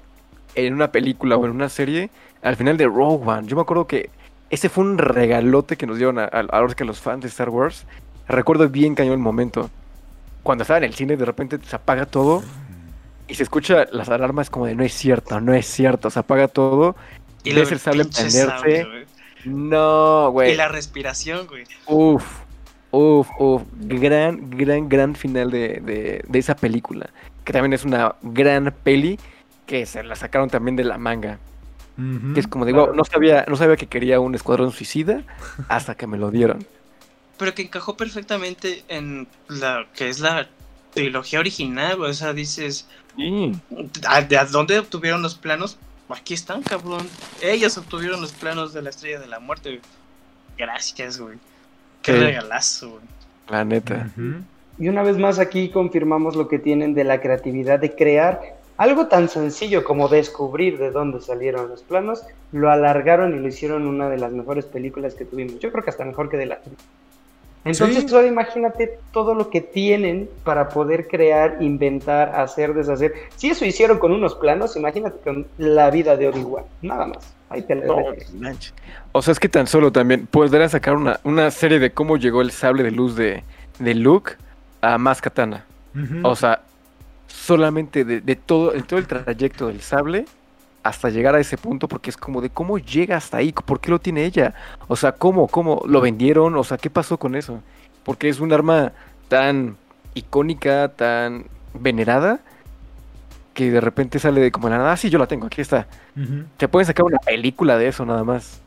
[0.55, 2.09] en una película o en una serie
[2.41, 3.47] al final de Rogue One.
[3.47, 4.09] Yo me acuerdo que
[4.49, 7.85] ese fue un regalote que nos dieron a, a, que los fans de Star Wars.
[8.27, 9.69] Recuerdo bien cañón el momento.
[10.43, 12.43] Cuando estaba en el cine, de repente se apaga todo
[13.29, 16.09] y se escucha las alarmas como de no es cierto, no es cierto.
[16.09, 16.95] Se apaga todo
[17.43, 19.05] y ves el sable prenderse.
[19.45, 20.53] no, güey.
[20.53, 21.63] Y la respiración, güey.
[21.85, 22.25] Uf,
[22.91, 23.61] uf, uf.
[23.79, 27.09] Gran, gran, gran final de, de esa película.
[27.43, 29.19] Que también es una gran peli
[29.69, 31.37] que se la sacaron también de la manga.
[32.33, 35.21] Que es como digo, no sabía, no sabía que quería un escuadrón suicida
[35.67, 36.65] hasta que me lo dieron.
[37.37, 40.47] Pero que encajó perfectamente en la que es la
[40.93, 42.87] trilogía original, o sea, dices,
[43.19, 45.77] ¿de dónde obtuvieron los planos?
[46.09, 47.07] Aquí están, cabrón.
[47.41, 49.81] Ellos obtuvieron los planos de la estrella de la muerte.
[50.57, 51.37] Gracias, güey.
[52.01, 53.01] Qué regalazo, güey.
[53.49, 54.09] La neta.
[54.79, 59.07] Y una vez más aquí confirmamos lo que tienen de la creatividad de crear algo
[59.07, 64.09] tan sencillo como descubrir de dónde salieron los planos, lo alargaron y lo hicieron una
[64.09, 65.59] de las mejores películas que tuvimos.
[65.59, 66.61] Yo creo que hasta mejor que de la
[67.65, 73.13] entonces, ahora imagínate todo lo que tienen para poder crear, inventar, hacer, deshacer.
[73.35, 76.63] Si eso hicieron con unos planos, imagínate con la vida de Obi-Wan.
[76.81, 77.35] Nada más.
[77.49, 77.97] Ahí te lo
[79.11, 82.41] O sea, es que tan solo también podrían sacar una, una serie de cómo llegó
[82.41, 83.43] el sable de luz de,
[83.79, 84.33] de Luke
[84.81, 85.65] a más katana.
[86.23, 86.61] O sea,
[87.27, 90.25] solamente de, todo, todo el trayecto del sable
[90.83, 93.91] hasta llegar a ese punto, porque es como de cómo llega hasta ahí, por qué
[93.91, 94.53] lo tiene ella,
[94.87, 97.61] o sea, cómo, cómo lo vendieron, o sea, qué pasó con eso,
[98.03, 98.93] porque es un arma
[99.27, 99.75] tan
[100.13, 102.39] icónica, tan venerada,
[103.53, 105.87] que de repente sale de como la nada, ah, sí, yo la tengo, aquí está.
[106.57, 108.61] Te pueden sacar una película de eso nada más.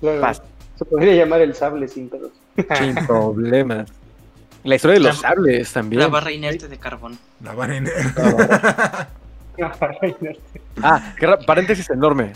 [0.00, 2.32] Se podría llamar el sable sin pedos.
[2.78, 3.90] Sin problemas.
[4.62, 6.00] La historia de los sables también.
[6.00, 7.18] La barra inerte de carbón.
[7.42, 8.22] La barra inerte.
[10.82, 11.14] ah,
[11.46, 12.32] paréntesis enorme.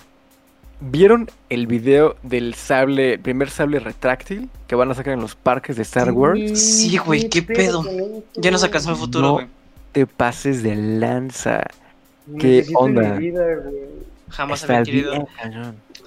[0.80, 5.76] ¿Vieron el video del sable, primer sable retráctil que van a sacar en los parques
[5.76, 6.58] de Star Wars?
[6.58, 7.84] Sí, güey, qué pedo.
[8.36, 9.46] Ya nos alcanzó el futuro, güey.
[9.92, 11.64] te pases de lanza.
[12.38, 13.18] ¿Qué onda?
[14.30, 15.28] jamás había querido.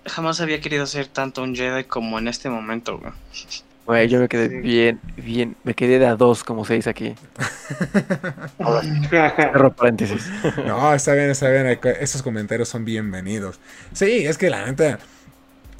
[0.06, 3.14] jamás había querido ser tanto un Jedi como en este momento, güey.
[3.86, 7.16] Güey, yo me quedé bien, bien, me quedé de a dos, como se dice aquí.
[9.10, 10.32] Cerro paréntesis.
[10.66, 13.60] No, está bien, está bien, esos comentarios son bienvenidos.
[13.92, 15.00] Sí, es que la neta,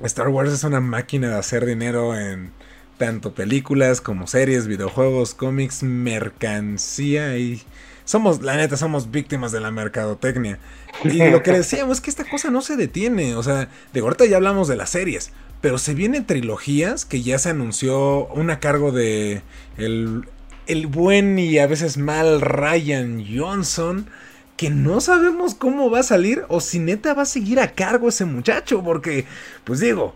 [0.02, 2.52] Star Wars es una máquina de hacer dinero en
[2.98, 7.62] tanto películas como series, videojuegos, cómics, mercancía y
[8.06, 10.60] somos, la neta, somos víctimas de la mercadotecnia.
[11.04, 13.36] Y lo que decíamos es que esta cosa no se detiene.
[13.36, 15.32] O sea, de ahorita ya hablamos de las series.
[15.64, 19.44] Pero se vienen trilogías que ya se anunció una cargo de
[19.78, 20.26] el,
[20.68, 24.10] el buen y a veces mal Ryan Johnson.
[24.58, 28.10] Que no sabemos cómo va a salir o si neta va a seguir a cargo
[28.10, 28.84] ese muchacho.
[28.84, 29.24] Porque,
[29.64, 30.14] pues digo,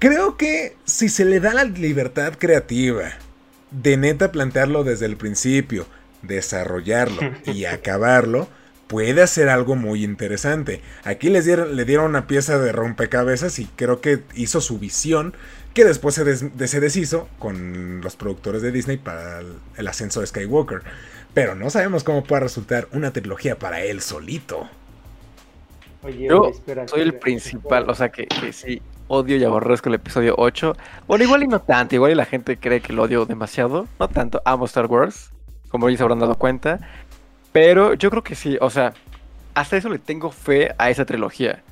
[0.00, 3.12] creo que si se le da la libertad creativa
[3.70, 5.86] de neta plantearlo desde el principio,
[6.22, 8.48] desarrollarlo y acabarlo
[8.92, 10.82] puede hacer algo muy interesante.
[11.02, 15.32] Aquí les dieron, le dieron una pieza de rompecabezas y creo que hizo su visión
[15.72, 16.24] que después se,
[16.80, 19.40] deshizo con los productores de Disney para
[19.78, 20.82] el, ascenso de Skywalker.
[21.32, 24.68] Pero no sabemos cómo puede resultar una trilogía para él solito.
[26.18, 26.52] Yo
[26.86, 30.76] soy el principal, o sea que, sí, odio y aborrezco el episodio 8.
[31.08, 33.88] Bueno, igual y no tanto, igual y la gente cree que lo odio demasiado.
[33.98, 35.30] No tanto, amo Star Wars,
[35.70, 36.80] como ya se habrán dado cuenta.
[37.52, 38.94] Pero yo creo que sí, o sea,
[39.54, 41.62] hasta eso le tengo fe a esa trilogía.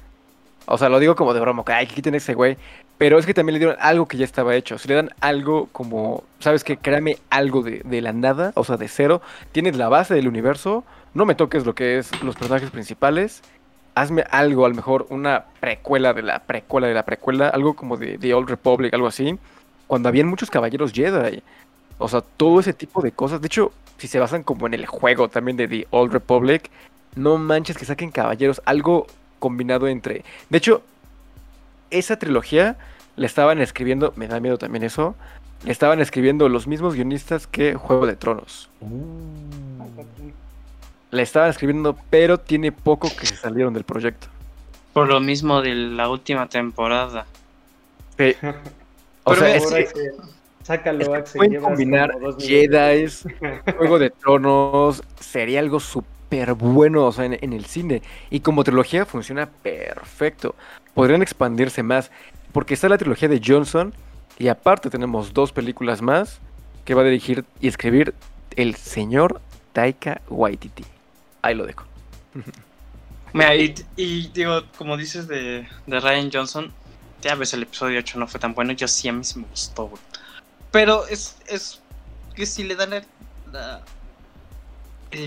[0.67, 2.57] O sea, lo digo como de broma, que ay, quiten ese güey.
[2.99, 4.77] Pero es que también le dieron algo que ya estaba hecho.
[4.79, 6.77] Si le dan algo como, ¿sabes qué?
[6.77, 9.23] Créame algo de, de, la nada, o sea, de cero.
[9.53, 10.85] Tienes la base del universo.
[11.15, 13.43] No me toques lo que es los personajes principales.
[13.95, 17.49] Hazme algo, a lo mejor una precuela de la precuela de la precuela.
[17.49, 19.39] Algo como de The Old Republic, algo así.
[19.87, 21.43] Cuando habían muchos caballeros Jedi.
[21.97, 23.41] O sea, todo ese tipo de cosas.
[23.41, 26.71] De hecho, si se basan como en el juego también de The Old Republic,
[27.17, 29.07] no manches que saquen caballeros, algo
[29.39, 30.25] combinado entre...
[30.49, 30.83] De hecho,
[31.91, 32.79] esa trilogía
[33.17, 35.15] le estaban escribiendo, me da miedo también eso,
[35.65, 38.71] le estaban escribiendo los mismos guionistas que Juego de Tronos.
[41.11, 44.29] Le estaban escribiendo, pero tiene poco que se salieron del proyecto.
[44.95, 47.27] Por lo mismo de la última temporada.
[48.17, 48.35] Sí.
[49.23, 50.11] O sea, es que,
[50.71, 53.07] Sácalo, Pueden combinar Jedi,
[53.77, 58.03] Juego de Tronos, sería algo súper bueno o sea, en, el cine.
[58.31, 60.55] Y como trilogía funciona perfecto.
[60.95, 62.13] Podrían expandirse más.
[62.53, 63.93] Porque está la trilogía de Johnson.
[64.39, 66.39] Y aparte tenemos dos películas más
[66.85, 68.15] que va a dirigir y escribir
[68.55, 69.41] el señor
[69.73, 70.85] Taika Waititi.
[71.43, 71.85] Ahí lo dejo.
[73.33, 76.73] Mira, y, digo, como dices de, de, Ryan Johnson,
[77.23, 79.47] ya ves el episodio 8 no fue tan bueno, yo sí a mí sí me
[79.49, 79.91] gustó,
[80.71, 81.81] Pero es, es
[82.35, 83.05] que si le dan el,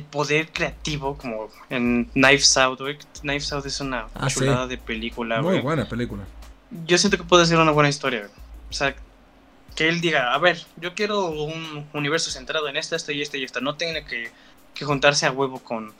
[0.10, 2.97] poder creativo, como en Knives Out, güey.
[3.21, 6.23] Knives Out es una ah, chulada de película, Muy buena película.
[6.86, 8.29] Yo siento que puede ser una buena historia,
[8.69, 8.95] O sea,
[9.75, 13.38] que él diga, a ver, yo quiero un universo centrado en esta, esto y esta
[13.38, 13.60] y esta.
[13.60, 14.32] No tiene que,
[14.73, 15.93] que juntarse a huevo con,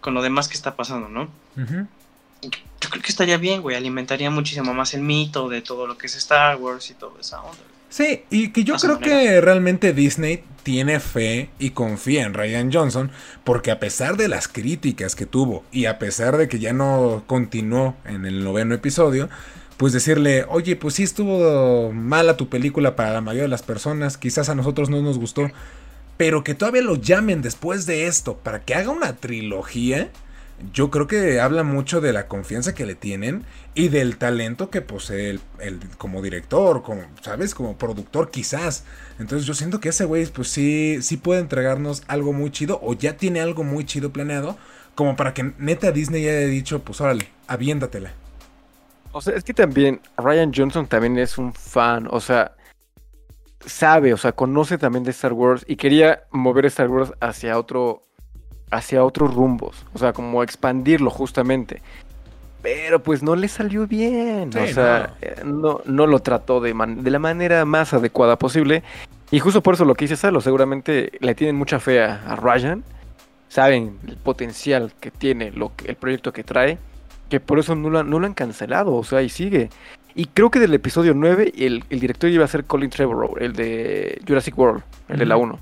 [0.00, 1.28] con lo demás que está pasando, ¿no?
[1.56, 3.76] Yo creo que estaría bien, güey.
[3.76, 7.40] Alimentaría muchísimo más el mito de todo lo que es Star Wars y toda esa
[7.40, 7.62] onda.
[7.94, 13.12] Sí, y que yo creo que realmente Disney tiene fe y confía en Ryan Johnson,
[13.44, 17.22] porque a pesar de las críticas que tuvo y a pesar de que ya no
[17.28, 19.28] continuó en el noveno episodio,
[19.76, 24.18] pues decirle, oye, pues sí estuvo mala tu película para la mayoría de las personas,
[24.18, 25.52] quizás a nosotros no nos gustó,
[26.16, 30.10] pero que todavía lo llamen después de esto para que haga una trilogía,
[30.72, 34.80] yo creo que habla mucho de la confianza que le tienen y del talento que
[34.80, 37.54] posee el, como director, como, ¿sabes?
[37.54, 38.84] Como productor quizás.
[39.18, 42.94] Entonces yo siento que ese güey pues sí, sí puede entregarnos algo muy chido o
[42.94, 44.56] ya tiene algo muy chido planeado
[44.94, 48.12] como para que neta Disney haya dicho pues órale, aviéndatela.
[49.12, 52.56] O sea, es que también Ryan Johnson también es un fan, o sea,
[53.64, 58.02] sabe, o sea, conoce también de Star Wars y quería mover Star Wars hacia otro,
[58.70, 61.82] hacia otros rumbos, o sea, como expandirlo justamente.
[62.62, 65.82] Pero pues no le salió bien, o sea, eh, no.
[65.84, 68.82] no, lo trató de, de la manera más adecuada posible.
[69.30, 72.82] Y justo por eso lo que dice Salo, seguramente le tienen mucha fe a, Ryan,
[73.48, 76.78] saben el potencial que tiene, lo el proyecto que trae
[77.28, 79.70] que por eso no lo, no lo han cancelado, o sea, y sigue.
[80.14, 83.52] Y creo que del episodio 9 el, el director iba a ser Colin Trevorrow, el
[83.54, 85.58] de Jurassic World, el de la 1.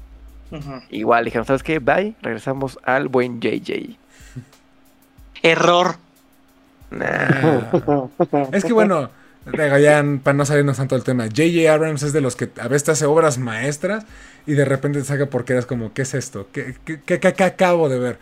[0.90, 1.78] Igual dijeron, ¿sabes qué?
[1.78, 3.96] Bye, regresamos al buen JJ.
[5.42, 5.96] Error.
[8.52, 9.10] es que bueno,
[9.56, 12.90] ya para no salirnos tanto del tema, JJ Abrams es de los que a veces
[12.90, 14.04] hace obras maestras
[14.46, 16.48] y de repente te saca porque eres como, ¿qué es esto?
[16.52, 18.18] ¿Qué, qué, qué acabo de ver?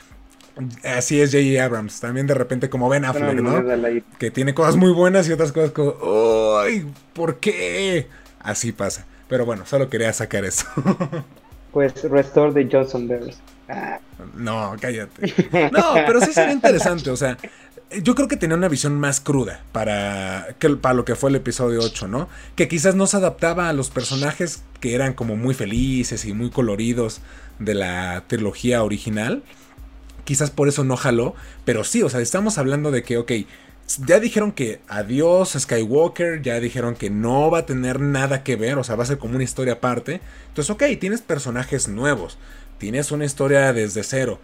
[0.85, 1.65] Así es J.J.
[1.65, 2.01] Abrams.
[2.01, 3.65] También de repente como Ben Affleck, ¿no?
[4.19, 6.87] Que tiene cosas muy buenas y otras cosas como, ¡ay!
[7.15, 8.09] ¿Por qué?
[8.41, 9.07] Así pasa.
[9.29, 10.67] Pero bueno, solo quería sacar eso.
[11.73, 13.39] pues Restore de Johnson Bears.
[14.35, 15.35] No, cállate.
[15.73, 17.11] No, pero sí sería interesante.
[17.11, 17.37] O sea,
[18.03, 21.37] yo creo que tenía una visión más cruda para, que, para lo que fue el
[21.37, 22.29] episodio 8, ¿no?
[22.57, 26.51] Que quizás no se adaptaba a los personajes que eran como muy felices y muy
[26.51, 27.21] coloridos
[27.59, 29.43] de la trilogía original
[30.31, 33.33] quizás por eso no jaló, pero sí, o sea, estamos hablando de que, ok,
[33.99, 38.79] ya dijeron que adiós Skywalker, ya dijeron que no va a tener nada que ver,
[38.79, 40.21] o sea, va a ser como una historia aparte.
[40.49, 42.39] Entonces, ok, tienes personajes nuevos,
[42.79, 44.41] tienes una historia desde cero,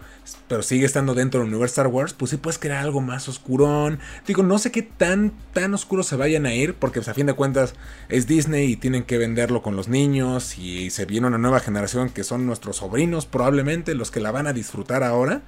[0.48, 3.98] pero sigue estando dentro del universo Star Wars, pues sí puedes crear algo más oscurón.
[4.26, 7.26] Digo, no sé qué tan, tan oscuro se vayan a ir, porque pues, a fin
[7.26, 7.74] de cuentas
[8.08, 12.10] es Disney y tienen que venderlo con los niños y se viene una nueva generación
[12.10, 15.42] que son nuestros sobrinos probablemente, los que la van a disfrutar ahora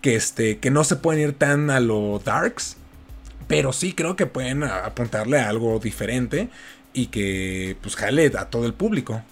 [0.00, 2.76] que, este, que no se pueden ir tan a lo darks,
[3.50, 6.48] pero sí creo que pueden apuntarle a algo diferente
[6.92, 9.22] y que pues jale a todo el público.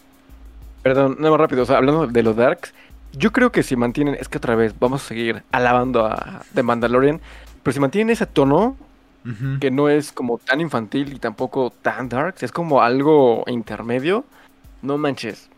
[0.82, 2.74] Perdón, no más rápido, o sea, hablando de los darks,
[3.12, 6.64] yo creo que si mantienen, es que otra vez vamos a seguir alabando a The
[6.64, 7.20] Mandalorian,
[7.62, 8.76] pero si mantienen ese tono,
[9.60, 14.24] que no es como tan infantil y tampoco tan darks, es como algo intermedio,
[14.82, 15.48] no manches,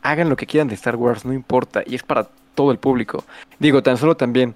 [0.00, 3.24] hagan lo que quieran de Star Wars, no importa, y es para todo el público.
[3.58, 4.54] Digo, tan solo también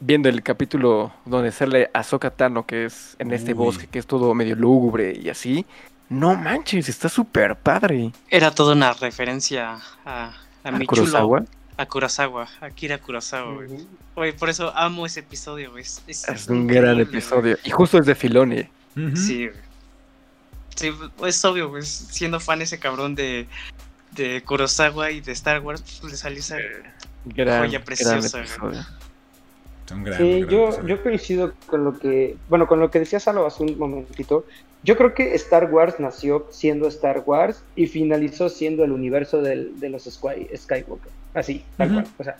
[0.00, 4.34] viendo el capítulo donde sale a Tano, que es en este bosque, que es todo
[4.34, 5.66] medio lúgubre y así.
[6.08, 8.10] No manches, está súper padre.
[8.28, 10.32] Era toda una referencia a,
[10.64, 11.44] a, ¿A Kurosawa.
[11.76, 13.64] A Kurosawa, a Kira Kurosawa,
[14.14, 14.32] güey.
[14.36, 15.84] por eso amo ese episodio, güey.
[16.06, 17.56] Es, un gran episodio.
[17.64, 18.68] Y justo es de Filoni.
[19.14, 19.48] Sí,
[20.80, 20.90] Sí,
[21.26, 21.82] es obvio, güey.
[21.82, 23.46] Siendo fan ese cabrón de,
[24.12, 26.56] de Kurosawa y de Star Wars, pues le salió esa
[27.36, 28.44] Joya preciosa.
[30.16, 33.78] Sí, yo, yo coincido con lo que, bueno, con lo que decía Salo hace un
[33.78, 34.44] momentito.
[34.82, 39.78] Yo creo que Star Wars nació siendo Star Wars y finalizó siendo el universo del,
[39.78, 41.12] de los Skywalker.
[41.34, 42.06] Así, tal cual.
[42.18, 42.36] O sea,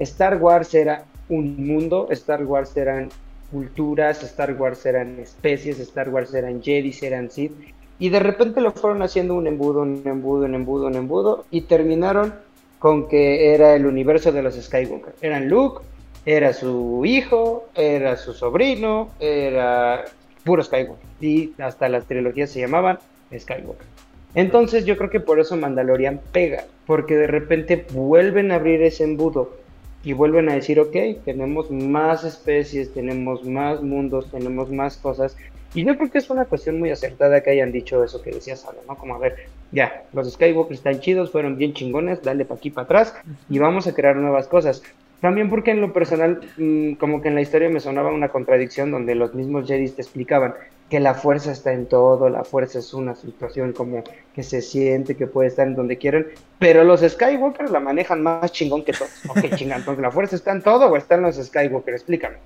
[0.00, 3.10] Star Wars era un mundo, Star Wars eran
[3.50, 7.52] culturas, Star Wars eran especies, Star Wars eran Jedi, eran Sith.
[7.98, 11.44] Y de repente lo fueron haciendo un embudo, un embudo, un embudo, un embudo.
[11.50, 12.34] Y terminaron
[12.80, 15.14] con que era el universo de los Skywalker.
[15.20, 15.82] Eran Luke,
[16.26, 20.04] era su hijo, era su sobrino, era
[20.44, 21.06] puro Skywalker.
[21.20, 22.98] Y hasta las trilogías se llamaban
[23.36, 23.86] Skywalker.
[24.34, 29.04] Entonces yo creo que por eso Mandalorian pega, porque de repente vuelven a abrir ese
[29.04, 29.56] embudo
[30.02, 35.36] y vuelven a decir, ok, tenemos más especies, tenemos más mundos, tenemos más cosas.
[35.72, 38.56] Y yo creo que es una cuestión muy acertada que hayan dicho eso que decía
[38.56, 38.96] Salo, ¿no?
[38.96, 39.36] Como, a ver,
[39.72, 43.14] ya, los Skywalkers están chidos, fueron bien chingones, dale pa' aquí para atrás
[43.48, 44.82] y vamos a crear nuevas cosas.
[45.24, 48.90] También porque en lo personal, mm, como que en la historia me sonaba una contradicción
[48.90, 50.52] donde los mismos Jedi te explicaban
[50.90, 54.04] que la fuerza está en todo, la fuerza es una situación como
[54.34, 56.26] que se siente, que puede estar en donde quieran,
[56.58, 59.08] pero los Skywalkers la manejan más chingón que todos.
[59.28, 62.36] Ok, chingón, entonces la fuerza está en todo o están los Skywalkers, explícame.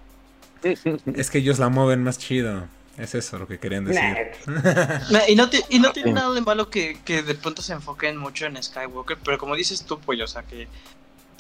[0.63, 2.63] Es que ellos la mueven más chido.
[2.97, 4.03] Es eso lo que querían decir.
[5.29, 8.47] y no, y no tiene nada de malo que, que, de pronto se enfoquen mucho
[8.47, 10.69] en Skywalker, pero como dices tú, pues, o sea, que.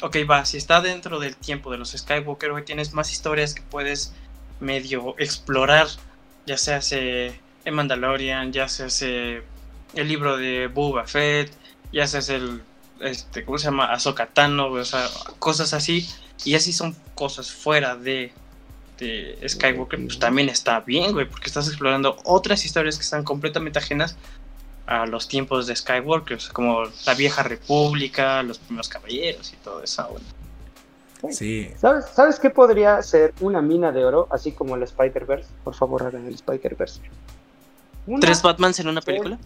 [0.00, 3.62] Ok, va, si está dentro del tiempo de los Skywalker, hoy tienes más historias que
[3.62, 4.12] puedes
[4.60, 5.88] medio explorar,
[6.46, 9.42] ya se hace en Mandalorian, ya se hace
[9.94, 11.52] el libro de Boba Fett,
[11.92, 12.62] ya se hace el.
[13.00, 13.86] Este, ¿Cómo se llama?
[13.86, 15.08] Ahsoka o sea,
[15.40, 16.08] cosas así.
[16.44, 18.32] Y así son cosas fuera de
[18.98, 23.78] de Skywalker, pues también está bien, güey, porque estás explorando otras historias que están completamente
[23.78, 24.16] ajenas
[24.88, 30.08] a los tiempos de Skywalker, como la vieja república, los primeros caballeros y todo eso,
[30.10, 31.34] güey.
[31.34, 31.70] Sí.
[31.76, 35.48] ¿Sabes, ¿Sabes qué podría ser una mina de oro, así como el Spider-Verse?
[35.62, 37.00] Por favor, hagan el Spider-Verse.
[38.20, 39.38] ¿Tres Batmans en una película?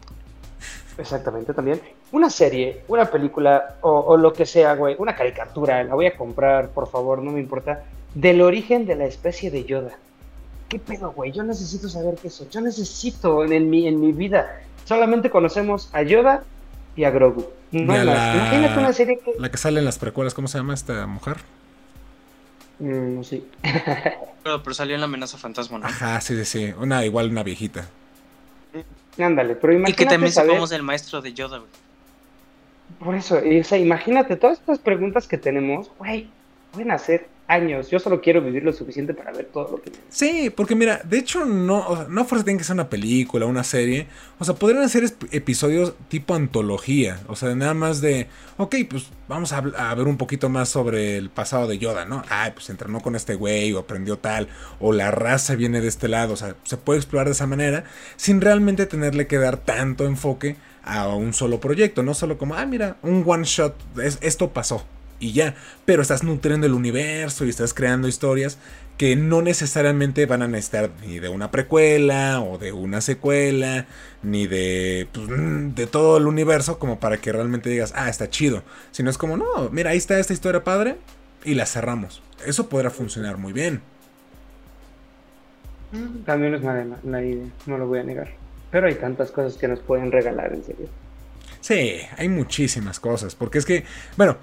[0.96, 1.80] Exactamente, también.
[2.12, 6.16] Una serie, una película o, o, lo que sea, güey, una caricatura, la voy a
[6.16, 7.82] comprar, por favor, no me importa
[8.14, 9.98] del origen de la especie de Yoda.
[10.68, 11.32] ¿Qué pedo, güey?
[11.32, 14.62] Yo necesito saber qué es Yo necesito en, mi, en mi vida.
[14.84, 16.42] Solamente conocemos a Yoda
[16.96, 17.48] y a Grogu.
[17.70, 19.32] No la, Imagínate una serie que.
[19.38, 21.38] La que sale en las precuelas, ¿cómo se llama esta mujer?
[22.78, 23.46] Mm, sí.
[24.42, 25.86] pero, pero, salió en la amenaza fantasma, ¿no?
[25.86, 26.74] Ajá, sí, sí, sí.
[26.78, 27.88] Una, igual una viejita.
[29.18, 30.02] Ándale, pero imagínate.
[30.02, 31.70] Y que también sabemos el maestro de Yoda, güey.
[32.98, 36.28] Por eso, o sea, imagínate todas estas preguntas que tenemos, güey,
[36.72, 37.90] pueden hacer años.
[37.90, 39.92] Yo solo quiero vivir lo suficiente para ver todo lo que...
[40.08, 43.46] Sí, porque mira, de hecho no, o sea, no fuerza tiene que ser una película,
[43.46, 44.06] una serie.
[44.38, 47.20] O sea, podrían ser episodios tipo antología.
[47.28, 51.30] O sea, nada más de, ok, pues vamos a, ver un poquito más sobre el
[51.30, 52.22] pasado de Yoda, ¿no?
[52.28, 54.48] Ay, pues entrenó con este güey o aprendió tal.
[54.80, 56.32] O la raza viene de este lado.
[56.32, 57.84] O sea, se puede explorar de esa manera
[58.16, 62.02] sin realmente tenerle que dar tanto enfoque a un solo proyecto.
[62.02, 63.76] No solo como, ah, mira, un one shot,
[64.22, 64.84] esto pasó
[65.22, 65.54] y ya.
[65.84, 68.58] Pero estás nutriendo el universo y estás creando historias
[68.98, 73.86] que no necesariamente van a necesitar ni de una precuela o de una secuela,
[74.22, 78.28] ni de, pues, mm, de todo el universo como para que realmente digas, ah, está
[78.28, 78.64] chido.
[78.90, 80.96] Sino es como, no, mira, ahí está esta historia padre
[81.44, 82.22] y la cerramos.
[82.44, 83.80] Eso podrá funcionar muy bien.
[85.92, 88.30] Mm, también es mala, idea, no lo voy a negar.
[88.72, 90.88] Pero hay tantas cosas que nos pueden regalar, en serio.
[91.60, 93.34] Sí, hay muchísimas cosas.
[93.34, 93.84] Porque es que,
[94.16, 94.36] bueno,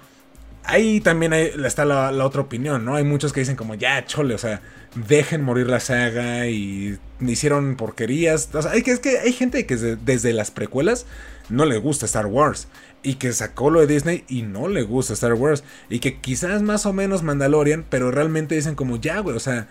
[0.64, 2.96] ahí también está la, otra opinión, ¿no?
[2.96, 4.60] Hay muchos que dicen como, ya, chole, o sea,
[4.94, 8.50] dejen morir la saga y hicieron porquerías.
[8.54, 11.06] O sea, hay, es que hay gente que desde, las precuelas
[11.48, 12.68] no le gusta Star Wars.
[13.02, 15.64] Y que sacó lo de Disney y no le gusta Star Wars.
[15.88, 19.68] Y que quizás más o menos Mandalorian, pero realmente dicen como, ya, güey, o sea,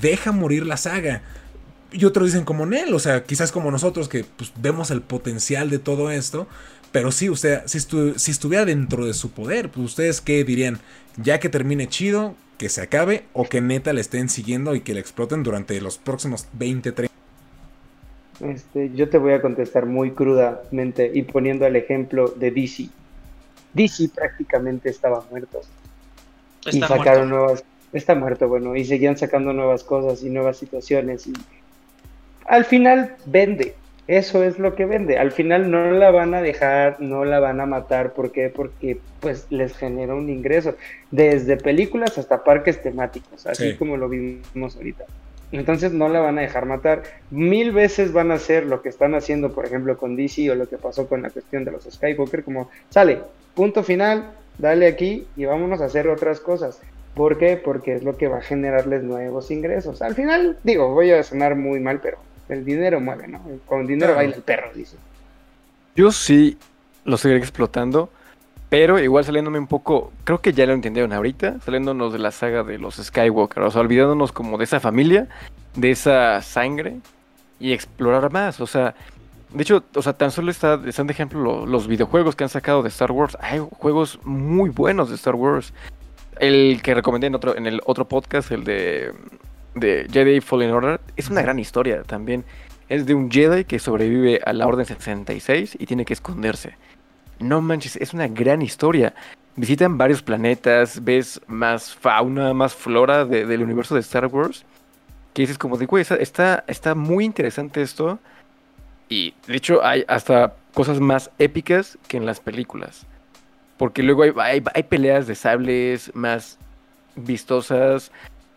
[0.00, 1.22] deja morir la saga.
[1.92, 5.70] Y otros dicen como Nel, o sea, quizás como nosotros que pues, vemos el potencial
[5.70, 6.48] de todo esto,
[6.94, 10.78] pero sí, usted, si, si estuviera dentro de su poder, pues ustedes qué dirían,
[11.16, 14.94] ya que termine chido, que se acabe o que neta le estén siguiendo y que
[14.94, 17.12] le exploten durante los próximos 20, 30.
[18.42, 22.88] Este, yo te voy a contestar muy crudamente y poniendo el ejemplo de DC.
[23.72, 25.62] DC prácticamente estaba muerto.
[26.64, 27.64] y sacaron nuevas.
[27.92, 31.26] Está muerto, bueno, y seguían sacando nuevas cosas y nuevas situaciones.
[31.26, 31.32] Y
[32.46, 33.74] al final vende.
[34.06, 35.18] Eso es lo que vende.
[35.18, 38.12] Al final no la van a dejar, no la van a matar.
[38.12, 38.50] ¿Por qué?
[38.50, 40.76] Porque pues les genera un ingreso.
[41.10, 45.04] Desde películas hasta parques temáticos, así como lo vimos ahorita.
[45.52, 47.04] Entonces no la van a dejar matar.
[47.30, 50.68] Mil veces van a hacer lo que están haciendo, por ejemplo, con DC o lo
[50.68, 53.20] que pasó con la cuestión de los Skywalker, como sale,
[53.54, 56.80] punto final, dale aquí y vámonos a hacer otras cosas.
[57.14, 57.56] ¿Por qué?
[57.56, 60.02] Porque es lo que va a generarles nuevos ingresos.
[60.02, 62.18] Al final, digo, voy a sonar muy mal, pero
[62.48, 63.40] el dinero mueve, ¿no?
[63.66, 64.96] Con dinero baila el perro, dice.
[65.96, 66.58] Yo sí
[67.04, 68.10] lo seguiré explotando,
[68.68, 72.62] pero igual saliéndome un poco, creo que ya lo entendieron ahorita, saliéndonos de la saga
[72.64, 75.28] de los Skywalker, o sea, olvidándonos como de esa familia,
[75.76, 76.96] de esa sangre
[77.60, 78.94] y explorar más, o sea,
[79.54, 82.82] de hecho, o sea, tan solo está, están de ejemplo los videojuegos que han sacado
[82.82, 83.38] de Star Wars.
[83.40, 85.72] Hay juegos muy buenos de Star Wars.
[86.40, 89.12] El que recomendé en, otro, en el otro podcast, el de
[89.74, 92.44] de Jedi Fallen Order es una gran historia también.
[92.88, 96.76] Es de un Jedi que sobrevive a la Orden 66 y tiene que esconderse.
[97.38, 99.14] No manches, es una gran historia.
[99.56, 104.64] visitan varios planetas, ves más fauna, más flora del universo de Star Wars.
[105.32, 108.18] Que dices como de, güey, está, está muy interesante esto.
[109.08, 113.06] Y de hecho hay hasta cosas más épicas que en las películas.
[113.76, 116.58] Porque luego hay, hay, peleas de sables más
[117.16, 118.12] vistosas,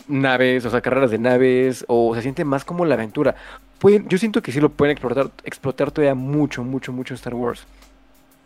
[0.08, 3.36] naves, o sea, carreras de naves, o se siente más como la aventura.
[3.82, 7.66] yo siento que sí lo pueden explotar, explotar todavía mucho, mucho, mucho Star Wars.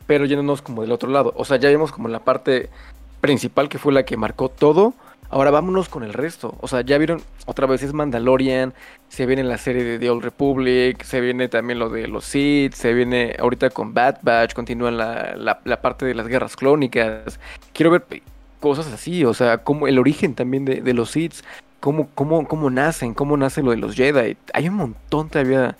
[0.07, 1.33] Pero yéndonos como del otro lado.
[1.35, 2.69] O sea, ya vimos como la parte
[3.21, 4.93] principal que fue la que marcó todo.
[5.29, 6.55] Ahora vámonos con el resto.
[6.59, 8.73] O sea, ya vieron, otra vez es Mandalorian,
[9.07, 12.73] se viene la serie de The Old Republic, se viene también lo de los Sith,
[12.73, 17.39] se viene ahorita con Bad Batch, continúa la, la, parte de las guerras clónicas.
[17.71, 18.05] Quiero ver
[18.61, 21.33] cosas así, o sea, como el origen también de, los Sith,
[21.81, 24.37] cómo, cómo, cómo nacen, cómo nace lo de los Jedi.
[24.53, 25.75] Hay un montón todavía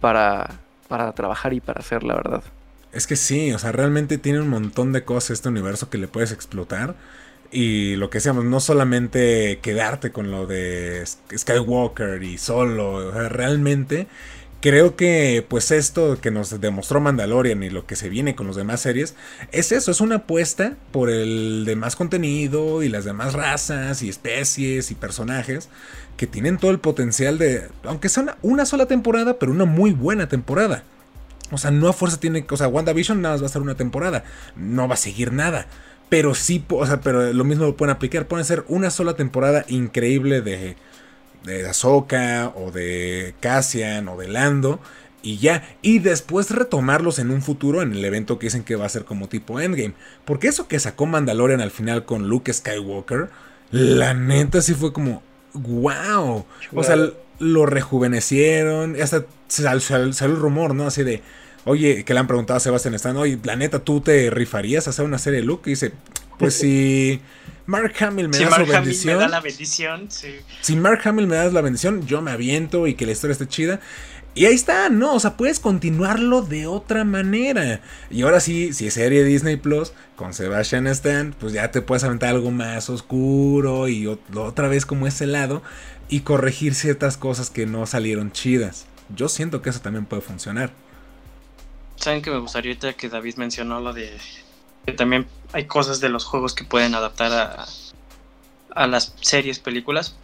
[0.00, 2.44] para, para trabajar y para hacer, la verdad.
[2.92, 6.06] Es que sí, o sea, realmente tiene un montón de cosas este universo que le
[6.06, 6.94] puedes explotar.
[7.50, 11.04] Y lo que decíamos, no solamente quedarte con lo de
[11.36, 14.06] Skywalker y solo, realmente
[14.66, 18.56] creo que pues esto que nos demostró Mandalorian y lo que se viene con los
[18.56, 19.14] demás series
[19.52, 24.90] es eso, es una apuesta por el demás contenido y las demás razas y especies
[24.90, 25.68] y personajes
[26.16, 30.28] que tienen todo el potencial de, aunque sea una, sola temporada, pero una muy buena
[30.28, 30.82] temporada.
[31.52, 33.76] O sea, no a fuerza tiene, o sea, WandaVision nada más va a ser una
[33.76, 34.24] temporada,
[34.56, 35.68] no va a seguir nada.
[36.08, 38.26] Pero sí, o sea, pero lo mismo lo pueden aplicar.
[38.26, 40.76] Pueden ser una sola temporada increíble de,
[41.46, 44.80] de Ahsoka o de Cassian o de Lando
[45.22, 45.66] y ya.
[45.80, 49.04] Y después retomarlos en un futuro en el evento que dicen que va a ser
[49.04, 49.94] como tipo Endgame.
[50.24, 53.30] Porque eso que sacó Mandalorian al final con Luke Skywalker,
[53.70, 55.22] la neta sí fue como,
[55.54, 56.44] wow.
[56.74, 56.96] O sea,
[57.38, 59.00] lo rejuvenecieron.
[59.00, 60.86] Hasta salió el rumor, ¿no?
[60.86, 61.22] Así de
[61.66, 64.90] Oye, que le han preguntado a Sebastián Stan, oye, la neta, ¿tú te rifarías a
[64.90, 65.68] hacer una serie de Luke?
[65.68, 65.92] Y dice,
[66.38, 67.20] pues si
[67.66, 69.16] Mark Hamill me da su bendición.
[69.16, 70.36] me da la bendición, sí.
[70.60, 73.46] Si Mark Hamill me da la bendición, yo me aviento y que la historia esté
[73.48, 73.80] chida.
[74.36, 75.14] Y ahí está, ¿no?
[75.14, 77.80] O sea, puedes continuarlo de otra manera.
[78.10, 82.04] Y ahora sí, si es serie Disney Plus con Sebastian Stan, pues ya te puedes
[82.04, 85.62] aventar algo más oscuro y otra vez como ese lado
[86.10, 88.86] y corregir ciertas cosas que no salieron chidas.
[89.08, 90.70] Yo siento que eso también puede funcionar.
[91.96, 94.18] Saben que me gustaría ahorita que David mencionó lo de
[94.86, 97.66] que también hay cosas de los juegos que pueden adaptar a,
[98.74, 100.16] a las series, películas.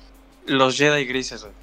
[0.46, 1.54] Los Jedi grises, güey.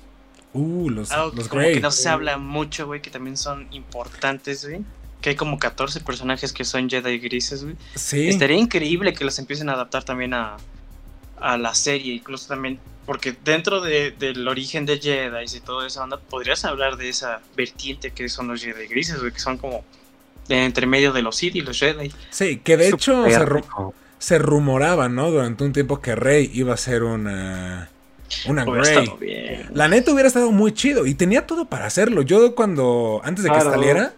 [0.52, 4.82] Uh, los, los como que no se habla mucho, güey, que también son importantes, güey.
[5.22, 7.76] Que hay como 14 personajes que son Jedi grises, güey.
[7.96, 8.28] Sí.
[8.28, 10.58] Estaría increíble que los empiecen a adaptar también a,
[11.40, 16.04] a la serie, incluso también porque dentro de, del origen de Jedi y toda esa
[16.04, 19.84] onda, podrías hablar de esa vertiente que son los Jedi grises, güey, que son como
[20.50, 22.12] entre medio de los Sith y los Jedi.
[22.30, 23.26] Sí, que de hecho
[24.18, 25.32] se, rumoraba, ¿no?
[25.32, 27.90] Durante un tiempo que Rey iba a ser una.
[28.46, 29.66] Una Grey.
[29.74, 32.22] La neta hubiera estado muy chido y tenía todo para hacerlo.
[32.22, 34.14] Yo cuando, antes de que saliera,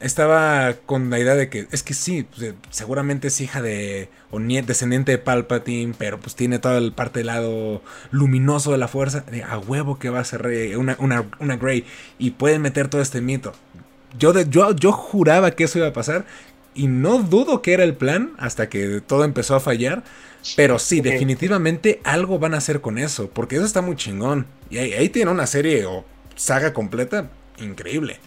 [0.00, 4.10] estaba con la idea de que es que sí, pues, eh, seguramente es hija de
[4.30, 8.78] o niet, descendiente de Palpatine, pero pues tiene toda el parte del lado luminoso de
[8.78, 9.20] la fuerza.
[9.20, 11.84] De, a huevo que va a ser una, una, una Grey
[12.18, 13.54] y pueden meter todo este mito.
[14.18, 16.24] Yo, yo, yo juraba que eso iba a pasar
[16.74, 20.02] y no dudo que era el plan hasta que todo empezó a fallar.
[20.56, 24.46] Pero sí, definitivamente algo van a hacer con eso, porque eso está muy chingón.
[24.68, 26.04] Y ahí, tiene una serie o
[26.36, 28.18] saga completa increíble.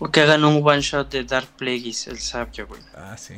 [0.00, 2.80] O que hagan un one shot de Dark Plagueis, el sabio, güey.
[2.94, 3.34] Ah, sí.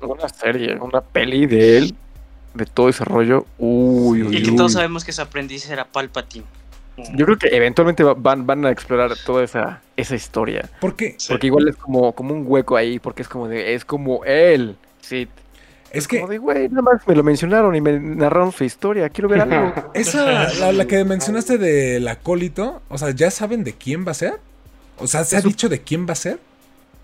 [0.00, 1.94] Una serie, una peli de él,
[2.54, 3.46] de todo ese rollo.
[3.58, 6.46] Uy, uy, y que todos sabemos que su aprendiz era Palpatine.
[6.96, 10.68] Yo creo que eventualmente van, van a explorar toda esa, esa historia.
[10.80, 11.16] ¿Por qué?
[11.28, 14.76] Porque igual es como, como un hueco ahí, porque es como de, es como él,
[15.00, 15.28] sí.
[15.90, 16.20] Es que.
[16.20, 19.08] Como de, güey, nada más me lo mencionaron y me narraron su historia.
[19.08, 19.72] Quiero ver algo.
[19.94, 24.34] Esa, la, que mencionaste del acólito, o sea, ¿ya saben de quién va a ser?
[24.98, 26.38] O sea, ¿se ha dicho de quién va a ser?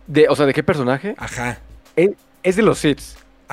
[0.06, 1.14] De, o sea, ¿de qué personaje?
[1.18, 1.58] Ajá.
[1.96, 3.00] Es, de los Sith.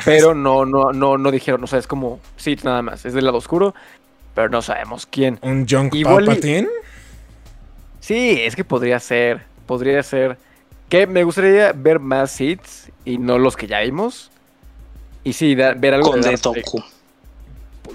[0.05, 3.05] Pero no, no, no, no dijeron, o sea, es como Sith nada más.
[3.05, 3.73] Es del lado oscuro
[4.37, 5.39] pero no sabemos quién.
[5.41, 6.67] ¿Un Young Palpatine?
[7.99, 10.37] Sí, es que podría ser, podría ser.
[10.89, 14.29] Que me gustaría ver más hits y no los que ya vimos.
[15.23, 16.83] Y sí, ver algo de Dooku.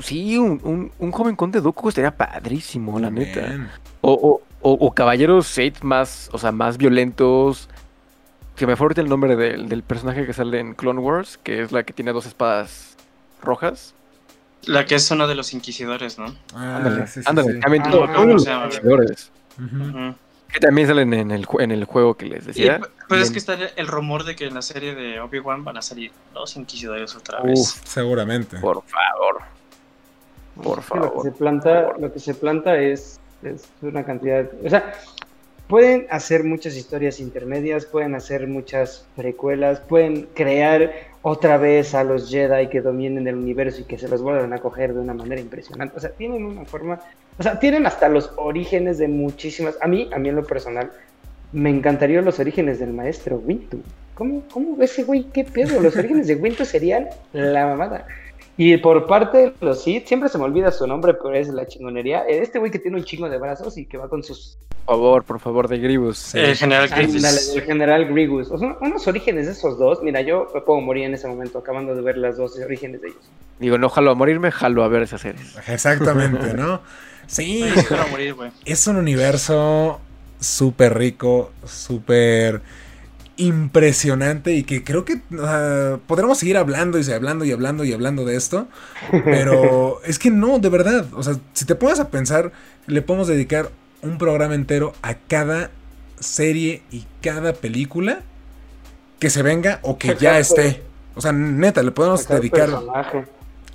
[0.01, 3.71] Sí, un, joven conde Dooku estaría padrísimo, la neta.
[4.01, 7.69] O, o, caballeros Sith más, o sea, más violentos.
[8.57, 11.71] Que me favorita el nombre del, del personaje que sale en Clone Wars, que es
[11.71, 12.97] la que tiene dos espadas
[13.41, 13.95] rojas.
[14.67, 16.35] La que es uno de los inquisidores, ¿no?
[16.55, 17.55] Ah, ándale, ándale.
[17.61, 19.31] También ah, inquisidores.
[20.53, 22.81] Que también salen en el, en el juego que les decía.
[23.09, 25.83] pero es que está el rumor de que en la serie de Obi-Wan van a
[25.83, 27.81] salir los inquisidores otra vez.
[27.85, 28.59] seguramente.
[28.59, 29.43] Por favor.
[30.63, 31.07] Por favor.
[31.07, 34.47] Lo que se planta, lo que se planta es, es una cantidad.
[34.63, 34.93] O sea,
[35.69, 40.93] pueden hacer muchas historias intermedias, pueden hacer muchas precuelas, pueden crear
[41.23, 44.59] otra vez a los Jedi que dominen el universo y que se los vuelvan a
[44.59, 45.97] coger de una manera impresionante.
[45.97, 47.01] O sea, tienen una forma,
[47.39, 49.77] o sea, tienen hasta los orígenes de muchísimas.
[49.81, 50.91] A mí, a mí en lo personal,
[51.53, 53.81] me encantaría los orígenes del maestro Wintu.
[54.15, 55.25] ¿Cómo, cómo ese güey?
[55.25, 55.81] ¿Qué pedo?
[55.81, 58.07] Los orígenes de Wintu serían la mamada.
[58.57, 61.67] Y por parte de los Sith, siempre se me olvida su nombre, pero es la
[61.67, 62.25] chingonería.
[62.29, 64.59] Este güey que tiene un chingo de brazos y que va con sus.
[64.85, 66.35] Por favor, por favor, de Gribus.
[66.35, 67.55] El general Grievous.
[67.55, 68.51] el general Grievous.
[68.51, 70.03] O sea, unos orígenes de esos dos.
[70.03, 73.09] Mira, yo me puedo morir en ese momento acabando de ver las dos orígenes de
[73.09, 73.23] ellos.
[73.59, 75.57] Digo, no jalo a morirme, jalo a ver esas series.
[75.69, 76.81] Exactamente, ¿no?
[77.29, 77.65] Sí.
[78.67, 80.01] es un universo
[80.41, 82.61] súper rico, súper
[83.37, 85.21] impresionante y que creo que
[86.07, 88.69] podremos seguir hablando y hablando y hablando y hablando de esto,
[89.25, 92.53] pero es que no, de verdad, o sea, si te pones a pensar,
[92.87, 93.71] le podemos dedicar
[94.03, 95.71] un programa entero a cada
[96.19, 98.21] serie y cada película
[99.19, 100.83] que se venga o que ya esté.
[101.15, 102.71] O sea, neta, le podemos dedicar...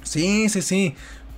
[0.04, 0.96] Sí, sí, sí.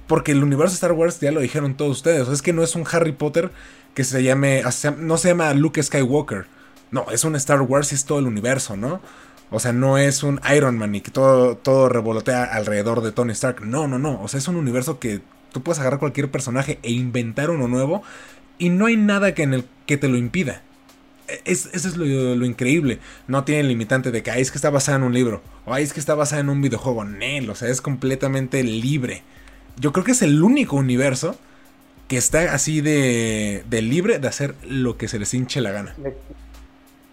[0.08, 2.22] Porque el universo de Star Wars ya lo dijeron todos ustedes.
[2.22, 3.52] O sea, es que no es un Harry Potter
[3.94, 4.64] que se llame...
[4.98, 6.48] No se llama Luke Skywalker
[6.92, 9.02] no, es un Star Wars y es todo el universo, ¿no?
[9.52, 13.32] O sea, no es un Iron Man y que todo, todo revolotea alrededor de Tony
[13.32, 13.66] Stark.
[13.66, 14.22] No, no, no.
[14.22, 15.22] O sea, es un universo que
[15.52, 18.04] tú puedes agarrar cualquier personaje e inventar uno nuevo
[18.60, 20.62] y no hay nada que, en el, que te lo impida.
[21.28, 23.00] E, es, eso es lo, increíble.
[23.28, 26.00] No tiene limitante de que es que está basada en un libro o es que
[26.00, 27.04] está basada en un videojuego.
[27.06, 29.24] Nel, o sea, es completamente libre.
[29.80, 31.36] Yo creo que es el único universo
[32.08, 35.96] que está así de, de libre de hacer lo que se les hinche la gana.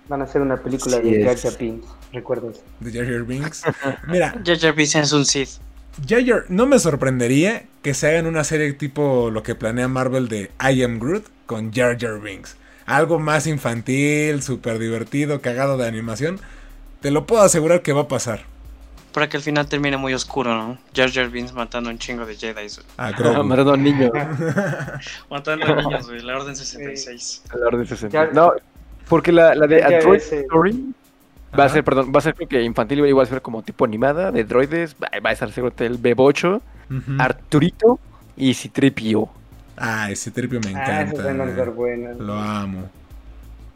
[0.09, 2.53] Van a hacer una película de Jar Jar Binks, recuerden.
[2.81, 3.63] De Jar Jar Binks.
[4.07, 4.35] Mira.
[4.45, 5.51] Jar Jar Binks es un Sith.
[6.07, 10.29] Jar Jar, no me sorprendería que se hagan una serie tipo lo que planea Marvel
[10.29, 12.57] de I Am Groot con Jar Jar Binks.
[12.85, 16.39] Algo más infantil, súper divertido, cagado de animación.
[17.01, 18.45] Te lo puedo asegurar que va a pasar.
[19.13, 20.79] Para que al final termine muy oscuro, ¿no?
[20.95, 22.69] Jar Jar Binks matando un chingo de Jedi.
[22.99, 23.43] Ah, creo.
[23.43, 24.11] matando a niños.
[25.31, 26.21] matando a niños, güey.
[26.21, 27.43] La Orden 66.
[27.55, 28.35] La Orden 66.
[28.35, 28.53] No,
[29.09, 30.95] porque la, la de Android Story
[31.59, 33.85] va a ser, perdón, va a ser creo que infantil, igual a ser como tipo
[33.85, 36.61] animada, de droides, va, a estar seguro el B8,
[37.19, 37.99] Arturito
[38.37, 39.29] y Citripio.
[39.77, 41.31] Ah, ese Citripio me ah, encanta.
[41.31, 42.91] Ah, Lo amo.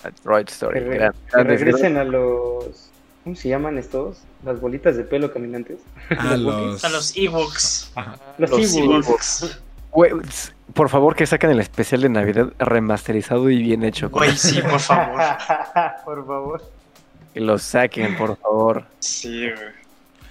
[0.03, 0.81] Android Story.
[0.81, 1.11] Que,
[1.43, 2.91] regresen a los...
[3.23, 4.23] ¿Cómo se llaman estos?
[4.45, 5.79] Las bolitas de pelo caminantes.
[6.09, 6.83] A los...
[6.85, 7.93] A los Ewoks.
[8.39, 9.61] Los, los Ewoks
[10.75, 14.11] por favor, que saquen el especial de Navidad remasterizado y bien hecho.
[14.11, 15.21] Güey, sí, por favor.
[16.05, 16.63] por favor.
[17.35, 18.85] Que lo saquen, por favor.
[18.99, 19.81] Sí, güey.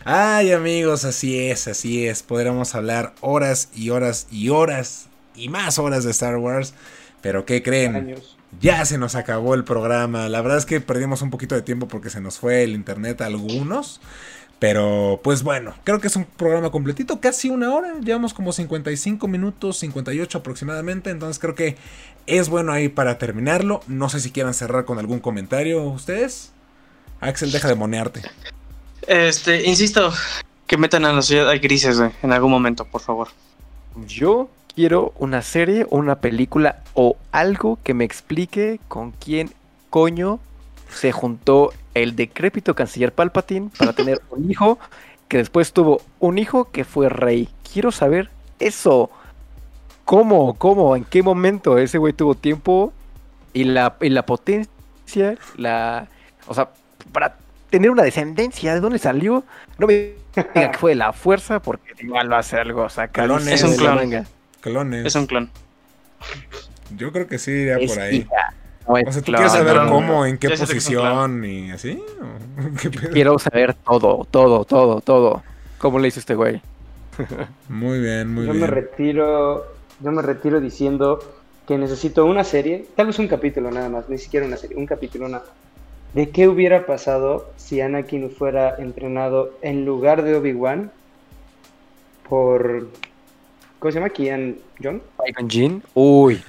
[0.05, 2.23] Ay, amigos, así es, así es.
[2.23, 6.73] Podríamos hablar horas y horas y horas y más horas de Star Wars.
[7.21, 8.15] Pero ¿qué creen?
[8.61, 10.29] Ya se nos acabó el programa.
[10.29, 13.21] La verdad es que perdimos un poquito de tiempo porque se nos fue el internet
[13.21, 14.01] a algunos.
[14.60, 19.26] Pero pues bueno, creo que es un programa completito, casi una hora, llevamos como 55
[19.28, 21.78] minutos, 58 aproximadamente, entonces creo que
[22.28, 23.82] es bueno ahí para terminarlo.
[23.88, 26.51] No sé si quieran cerrar con algún comentario ustedes.
[27.22, 28.22] Axel, deja de monearte.
[29.07, 30.14] Este, insisto,
[30.68, 33.30] que metan a la ciudad grises en algún momento, por favor.
[34.07, 39.51] Yo quiero una serie o una película o algo que me explique con quién
[39.89, 40.39] coño
[40.89, 44.79] se juntó el decrépito canciller Palpatine para tener un hijo
[45.27, 47.49] que después tuvo un hijo que fue rey.
[47.71, 48.29] Quiero saber
[48.59, 49.09] eso.
[50.05, 50.55] ¿Cómo?
[50.55, 50.95] ¿Cómo?
[50.95, 52.91] ¿En qué momento ese güey tuvo tiempo
[53.53, 55.37] y la, la potencia?
[55.55, 56.07] La,
[56.47, 56.69] o sea,
[57.11, 57.37] para
[57.69, 59.43] tener una descendencia, ¿de dónde salió?
[59.77, 63.29] No me diga que fue de la fuerza, porque igual va a ser algo sacar.
[63.47, 64.25] Es un clon.
[64.61, 65.05] Clones.
[65.05, 65.51] Es un clon.
[66.97, 68.27] Yo creo que sí iría por ahí
[68.93, 72.01] o sea, ¿tú quieres saber cómo, en qué posición y así?
[73.13, 75.43] Quiero saber todo, todo, todo, todo.
[75.77, 76.61] ¿Cómo le hizo este güey?
[77.69, 78.55] muy bien, muy bien.
[78.55, 79.65] Yo me retiro,
[79.99, 81.19] yo me retiro diciendo
[81.67, 84.85] que necesito una serie, tal vez un capítulo nada más, ni siquiera una serie, un
[84.85, 85.45] capítulo nada
[86.13, 90.91] de qué hubiera pasado si Anakin fuera entrenado en lugar de Obi-Wan
[92.27, 92.87] por
[93.80, 94.09] ¿Cómo se llama?
[94.09, 95.01] ¿Kian John?
[95.17, 95.84] ¿Qui-Gon Jin?
[95.93, 96.41] Uy.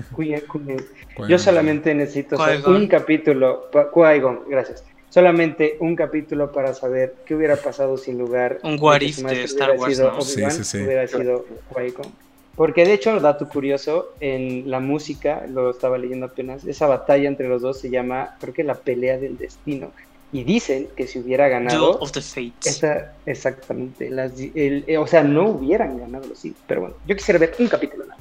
[1.28, 3.70] Yo solamente necesito un capítulo.
[3.70, 4.84] Qui-Gon, gracias.
[5.08, 8.58] Solamente un capítulo para saber qué hubiera pasado sin lugar.
[8.62, 10.20] Un what de Star Wars, ¿no?
[10.20, 10.78] sí, sí, sí.
[10.78, 12.12] Hubiera sido Qui-Gon.
[12.56, 17.48] Porque de hecho, dato curioso, en la música, lo estaba leyendo apenas, esa batalla entre
[17.48, 19.92] los dos se llama, creo que la pelea del destino.
[20.32, 21.98] Y dicen que si hubiera ganado...
[21.98, 22.66] of the Fates.
[22.66, 24.10] Esa, exactamente.
[24.10, 26.54] Las, el, eh, o sea, no hubieran ganado sí.
[26.66, 28.18] Pero bueno, yo quisiera ver un capítulo más.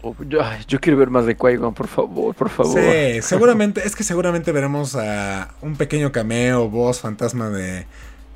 [0.00, 2.80] Oh, yo, quiero ver más de qui por favor, por favor.
[2.80, 7.86] Sí, seguramente, es que seguramente veremos a un pequeño cameo, voz fantasma de,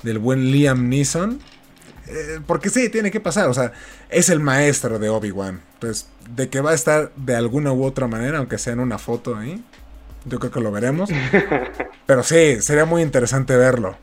[0.01, 1.39] del buen Liam Neeson
[2.07, 3.49] eh, porque sí, tiene que pasar.
[3.49, 3.71] O sea,
[4.09, 5.61] es el maestro de Obi-Wan.
[5.75, 8.97] Entonces, de que va a estar de alguna u otra manera, aunque sea en una
[8.97, 9.63] foto ahí,
[10.25, 11.09] yo creo que lo veremos.
[12.05, 13.97] Pero sí, sería muy interesante verlo.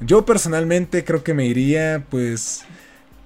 [0.00, 2.64] Yo personalmente creo que me iría, pues.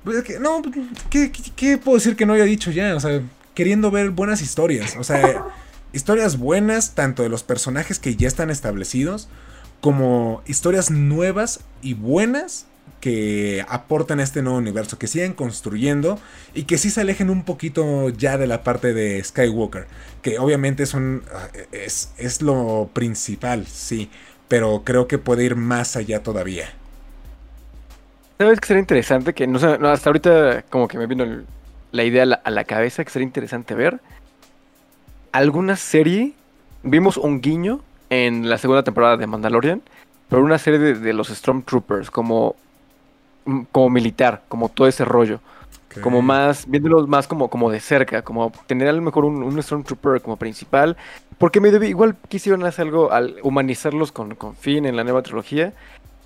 [0.04, 0.62] pues no,
[1.10, 2.94] ¿qué, ¿qué, puedo decir que no haya dicho ya?
[2.94, 3.20] O sea,
[3.54, 4.96] queriendo ver buenas historias.
[4.98, 5.46] O sea,
[5.92, 9.28] historias buenas, tanto de los personajes que ya están establecidos,
[9.80, 12.66] como historias nuevas y buenas
[13.00, 16.18] que aporten a este nuevo universo, que sigan construyendo
[16.54, 19.86] y que sí se alejen un poquito ya de la parte de Skywalker,
[20.22, 20.94] que obviamente es,
[21.72, 24.10] es, es lo principal, sí,
[24.48, 26.72] pero creo que puede ir más allá todavía.
[28.38, 29.34] ¿Sabes que sería interesante?
[29.34, 31.24] Que no, sé, hasta ahorita como que me vino
[31.90, 34.00] la idea a la, a la, cabeza que sería interesante ver.
[35.32, 36.34] Alguna serie,
[36.82, 37.80] vimos un guiño
[38.10, 39.82] en la segunda temporada de Mandalorian,
[40.28, 42.54] pero una serie de, de los Stormtroopers, como
[43.72, 45.40] como militar, como todo ese rollo.
[46.02, 49.62] Como más, viéndolos más como, como de cerca, como tener a lo mejor un, un
[49.62, 50.96] Stormtrooper como principal.
[51.38, 55.72] Porque me igual quisieron hacer algo al humanizarlos con, con Finn en la nueva trilogía.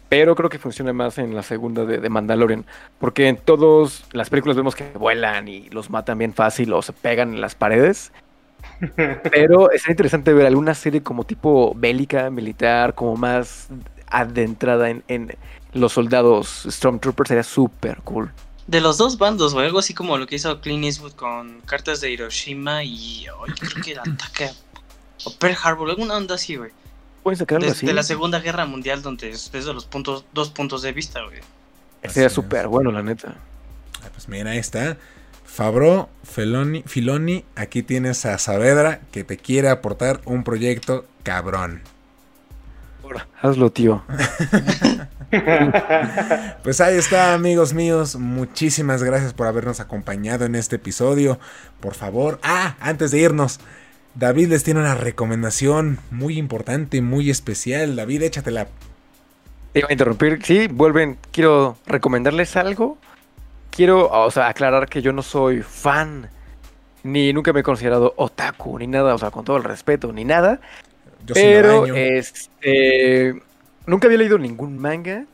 [0.09, 2.67] Pero creo que funciona más en la segunda de, de Mandalorian.
[2.99, 6.93] Porque en todas las películas vemos que vuelan y los matan bien fácil o se
[6.93, 8.13] pegan en las paredes.
[9.31, 13.69] Pero es interesante ver alguna serie como tipo bélica, militar, como más
[14.07, 15.37] adentrada en,
[15.73, 18.31] los soldados Stormtroopers sería súper cool.
[18.67, 22.01] De los dos bandos, o algo así como lo que hizo Clint Eastwood con cartas
[22.01, 23.27] de Hiroshima y
[23.59, 24.51] creo que el ataque
[25.25, 26.71] o Pearl Harbor, alguna onda así, güey.
[27.23, 27.87] Pueden sacarlo así.
[27.87, 31.41] De la Segunda Guerra Mundial, donde es desde los puntos, dos puntos de vista, güey.
[32.09, 33.37] Sería súper bueno, la neta.
[34.03, 34.97] Ah, pues mira, ahí está.
[35.45, 41.83] Fabro, Feloni, Filoni, aquí tienes a Saavedra que te quiere aportar un proyecto cabrón.
[43.41, 44.03] Hazlo, tío.
[46.63, 48.17] pues ahí está, amigos míos.
[48.17, 51.39] Muchísimas gracias por habernos acompañado en este episodio.
[51.81, 53.61] Por favor, ah, antes de irnos,
[54.15, 57.97] David les tiene una recomendación muy importante, muy especial.
[57.97, 58.69] David, échatela.
[59.73, 60.41] Te iba a interrumpir.
[60.45, 61.19] Sí, vuelven.
[61.31, 62.99] Quiero recomendarles algo.
[63.71, 66.29] Quiero, o sea, aclarar que yo no soy fan,
[67.03, 70.27] ni nunca me he considerado otaku, ni nada, o sea, con todo el respeto, ni
[70.27, 70.61] nada.
[71.27, 73.41] Yo pero, este
[73.87, 75.25] Nunca había leído ningún manga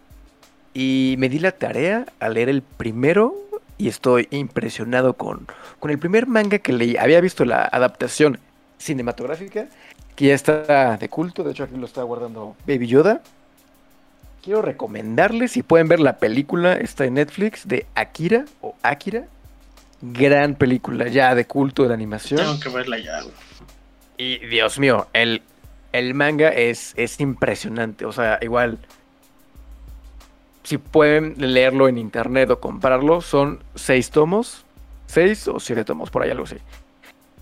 [0.73, 3.35] y me di la tarea a leer el primero
[3.77, 5.47] y estoy impresionado con,
[5.79, 6.97] con el primer manga que leí.
[6.97, 8.39] Había visto la adaptación
[8.79, 9.69] cinematográfica
[10.17, 13.23] que ya está de culto, de hecho aquí lo está guardando Baby Yoda.
[14.43, 19.27] Quiero recomendarles, si pueden ver la película, está en Netflix, de Akira o Akira.
[20.01, 22.41] Gran película ya de culto de animación.
[22.41, 23.21] Tengo que verla ya.
[24.17, 25.43] Y Dios mío, el
[25.93, 28.05] el manga es, es impresionante.
[28.05, 28.79] O sea, igual,
[30.63, 34.65] si pueden leerlo en internet o comprarlo, son seis tomos,
[35.07, 36.57] seis o siete tomos, por ahí algo así.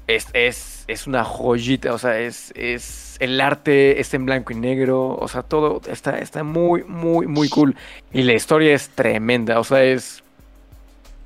[0.06, 4.56] Es, es, es una joyita, o sea, es, es el arte es en blanco y
[4.56, 7.74] negro, o sea, todo está, está muy, muy, muy cool.
[8.12, 10.22] Y la historia es tremenda, o sea, es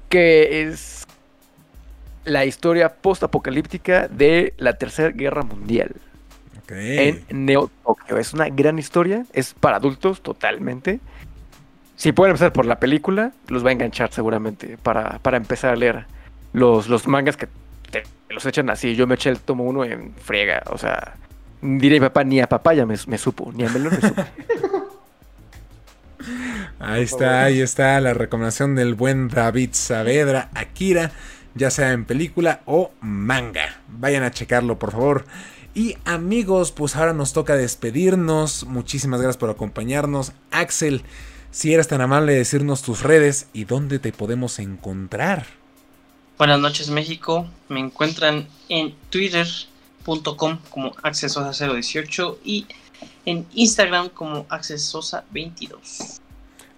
[0.08, 1.06] que es
[2.24, 5.94] la historia post-apocalíptica de la Tercera Guerra Mundial
[6.70, 8.16] en Neo Tokyo.
[8.16, 11.00] Es una gran historia, es para adultos totalmente.
[11.96, 15.76] Si pueden empezar por la película, los va a enganchar seguramente para, para empezar a
[15.76, 16.06] leer
[16.52, 17.48] los, los mangas que
[18.30, 18.94] los echan así.
[18.94, 21.16] Yo me eché el tomo uno en friega, o sea,
[21.60, 24.24] diré papá, ni a papá ya me, supo, ni a Melón me supo.
[26.78, 31.12] Ahí está, ahí está la recomendación del buen David Saavedra, Akira,
[31.54, 33.80] ya sea en película o manga.
[33.88, 35.26] Vayan a checarlo, por favor.
[35.74, 38.64] Y amigos, pues ahora nos toca despedirnos.
[38.64, 40.32] Muchísimas gracias por acompañarnos.
[40.50, 41.02] Axel,
[41.52, 45.46] si eres tan amable de decirnos tus redes y dónde te podemos encontrar.
[46.38, 52.66] Buenas noches México, me encuentran en twitter.com como accesosa018 y
[53.26, 56.20] en Instagram como accesosa22.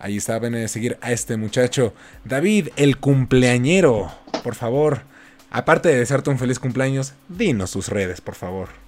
[0.00, 1.94] Ahí está, ven a seguir a este muchacho.
[2.24, 4.12] David, el cumpleañero,
[4.42, 5.02] por favor.
[5.50, 8.81] Aparte de desearte un feliz cumpleaños, dinos tus redes, por favor.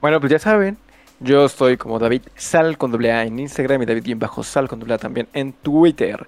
[0.00, 0.78] Bueno, pues ya saben,
[1.18, 4.78] yo estoy como David Sal con doble A en Instagram y David bajo Sal con
[4.78, 6.24] doble A también en Twitter.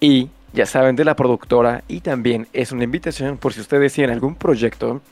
[0.00, 4.14] Y ya saben, de la productora y también es una invitación por si ustedes tienen
[4.14, 5.02] algún proyecto,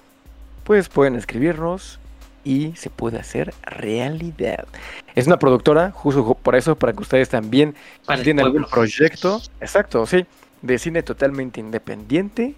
[0.65, 1.99] pues pueden escribirnos
[2.45, 4.67] y se puede hacer realidad.
[5.15, 7.75] Es una productora, justo por eso, para que ustedes también
[8.23, 10.25] tienen algún proyecto, exacto, sí,
[10.63, 12.55] de cine totalmente independiente,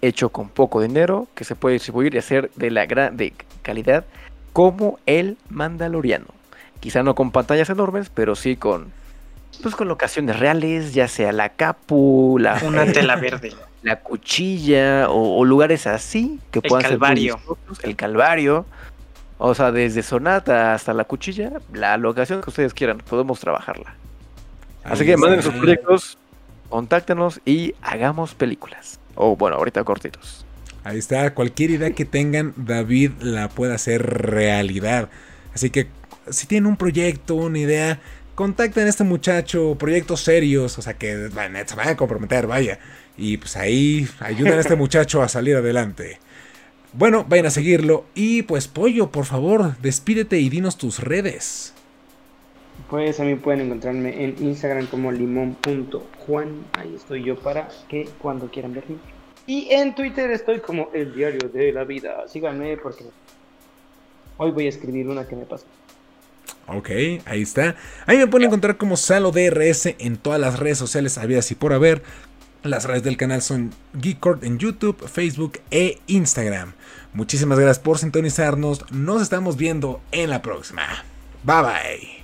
[0.00, 3.32] hecho con poco dinero, que se puede distribuir y hacer de la gran de
[3.62, 4.04] calidad
[4.52, 6.26] como el Mandaloriano.
[6.80, 8.92] Quizá no con pantallas enormes, pero sí con
[9.62, 15.44] pues con locaciones reales, ya sea la capu, la una tela verde, la cuchilla o,
[15.44, 17.38] lugares así que el calvario.
[17.82, 18.66] el calvario.
[19.38, 23.94] O sea, desde Sonata hasta la cuchilla, la locación que ustedes quieran, podemos trabajarla.
[24.84, 26.16] Así que manden sus proyectos,
[26.68, 29.00] contáctenos y hagamos películas.
[29.16, 30.41] O bueno, ahorita cortitos.
[30.84, 35.08] Ahí está, cualquier idea que tengan, David la puede hacer realidad.
[35.54, 35.86] Así que
[36.30, 38.00] si tienen un proyecto, una idea,
[38.34, 42.78] contacten a este muchacho, proyectos serios, o sea que se van a comprometer, vaya.
[43.16, 46.18] Y pues ahí ayuden a este muchacho a salir adelante.
[46.94, 48.04] Bueno, vayan a seguirlo.
[48.14, 51.74] Y pues Pollo, por favor, despídete y dinos tus redes.
[52.90, 56.64] Pues a mí pueden encontrarme en Instagram como limón.juan.
[56.78, 58.96] Ahí estoy yo para que cuando quieran verme.
[59.46, 62.28] Y en Twitter estoy como el diario de la vida.
[62.28, 63.04] Síganme porque
[64.36, 65.66] hoy voy a escribir una que me pasó.
[66.68, 66.90] Ok,
[67.26, 67.76] ahí está.
[68.06, 71.72] Ahí me pueden encontrar como Salo DRS en todas las redes sociales habidas y por
[71.72, 72.02] haber.
[72.62, 76.74] Las redes del canal son Geekcord en YouTube, Facebook e Instagram.
[77.12, 78.90] Muchísimas gracias por sintonizarnos.
[78.92, 80.84] Nos estamos viendo en la próxima.
[81.42, 82.22] Bye bye.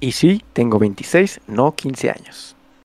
[0.00, 2.55] Y sí, tengo 26, no 15 años.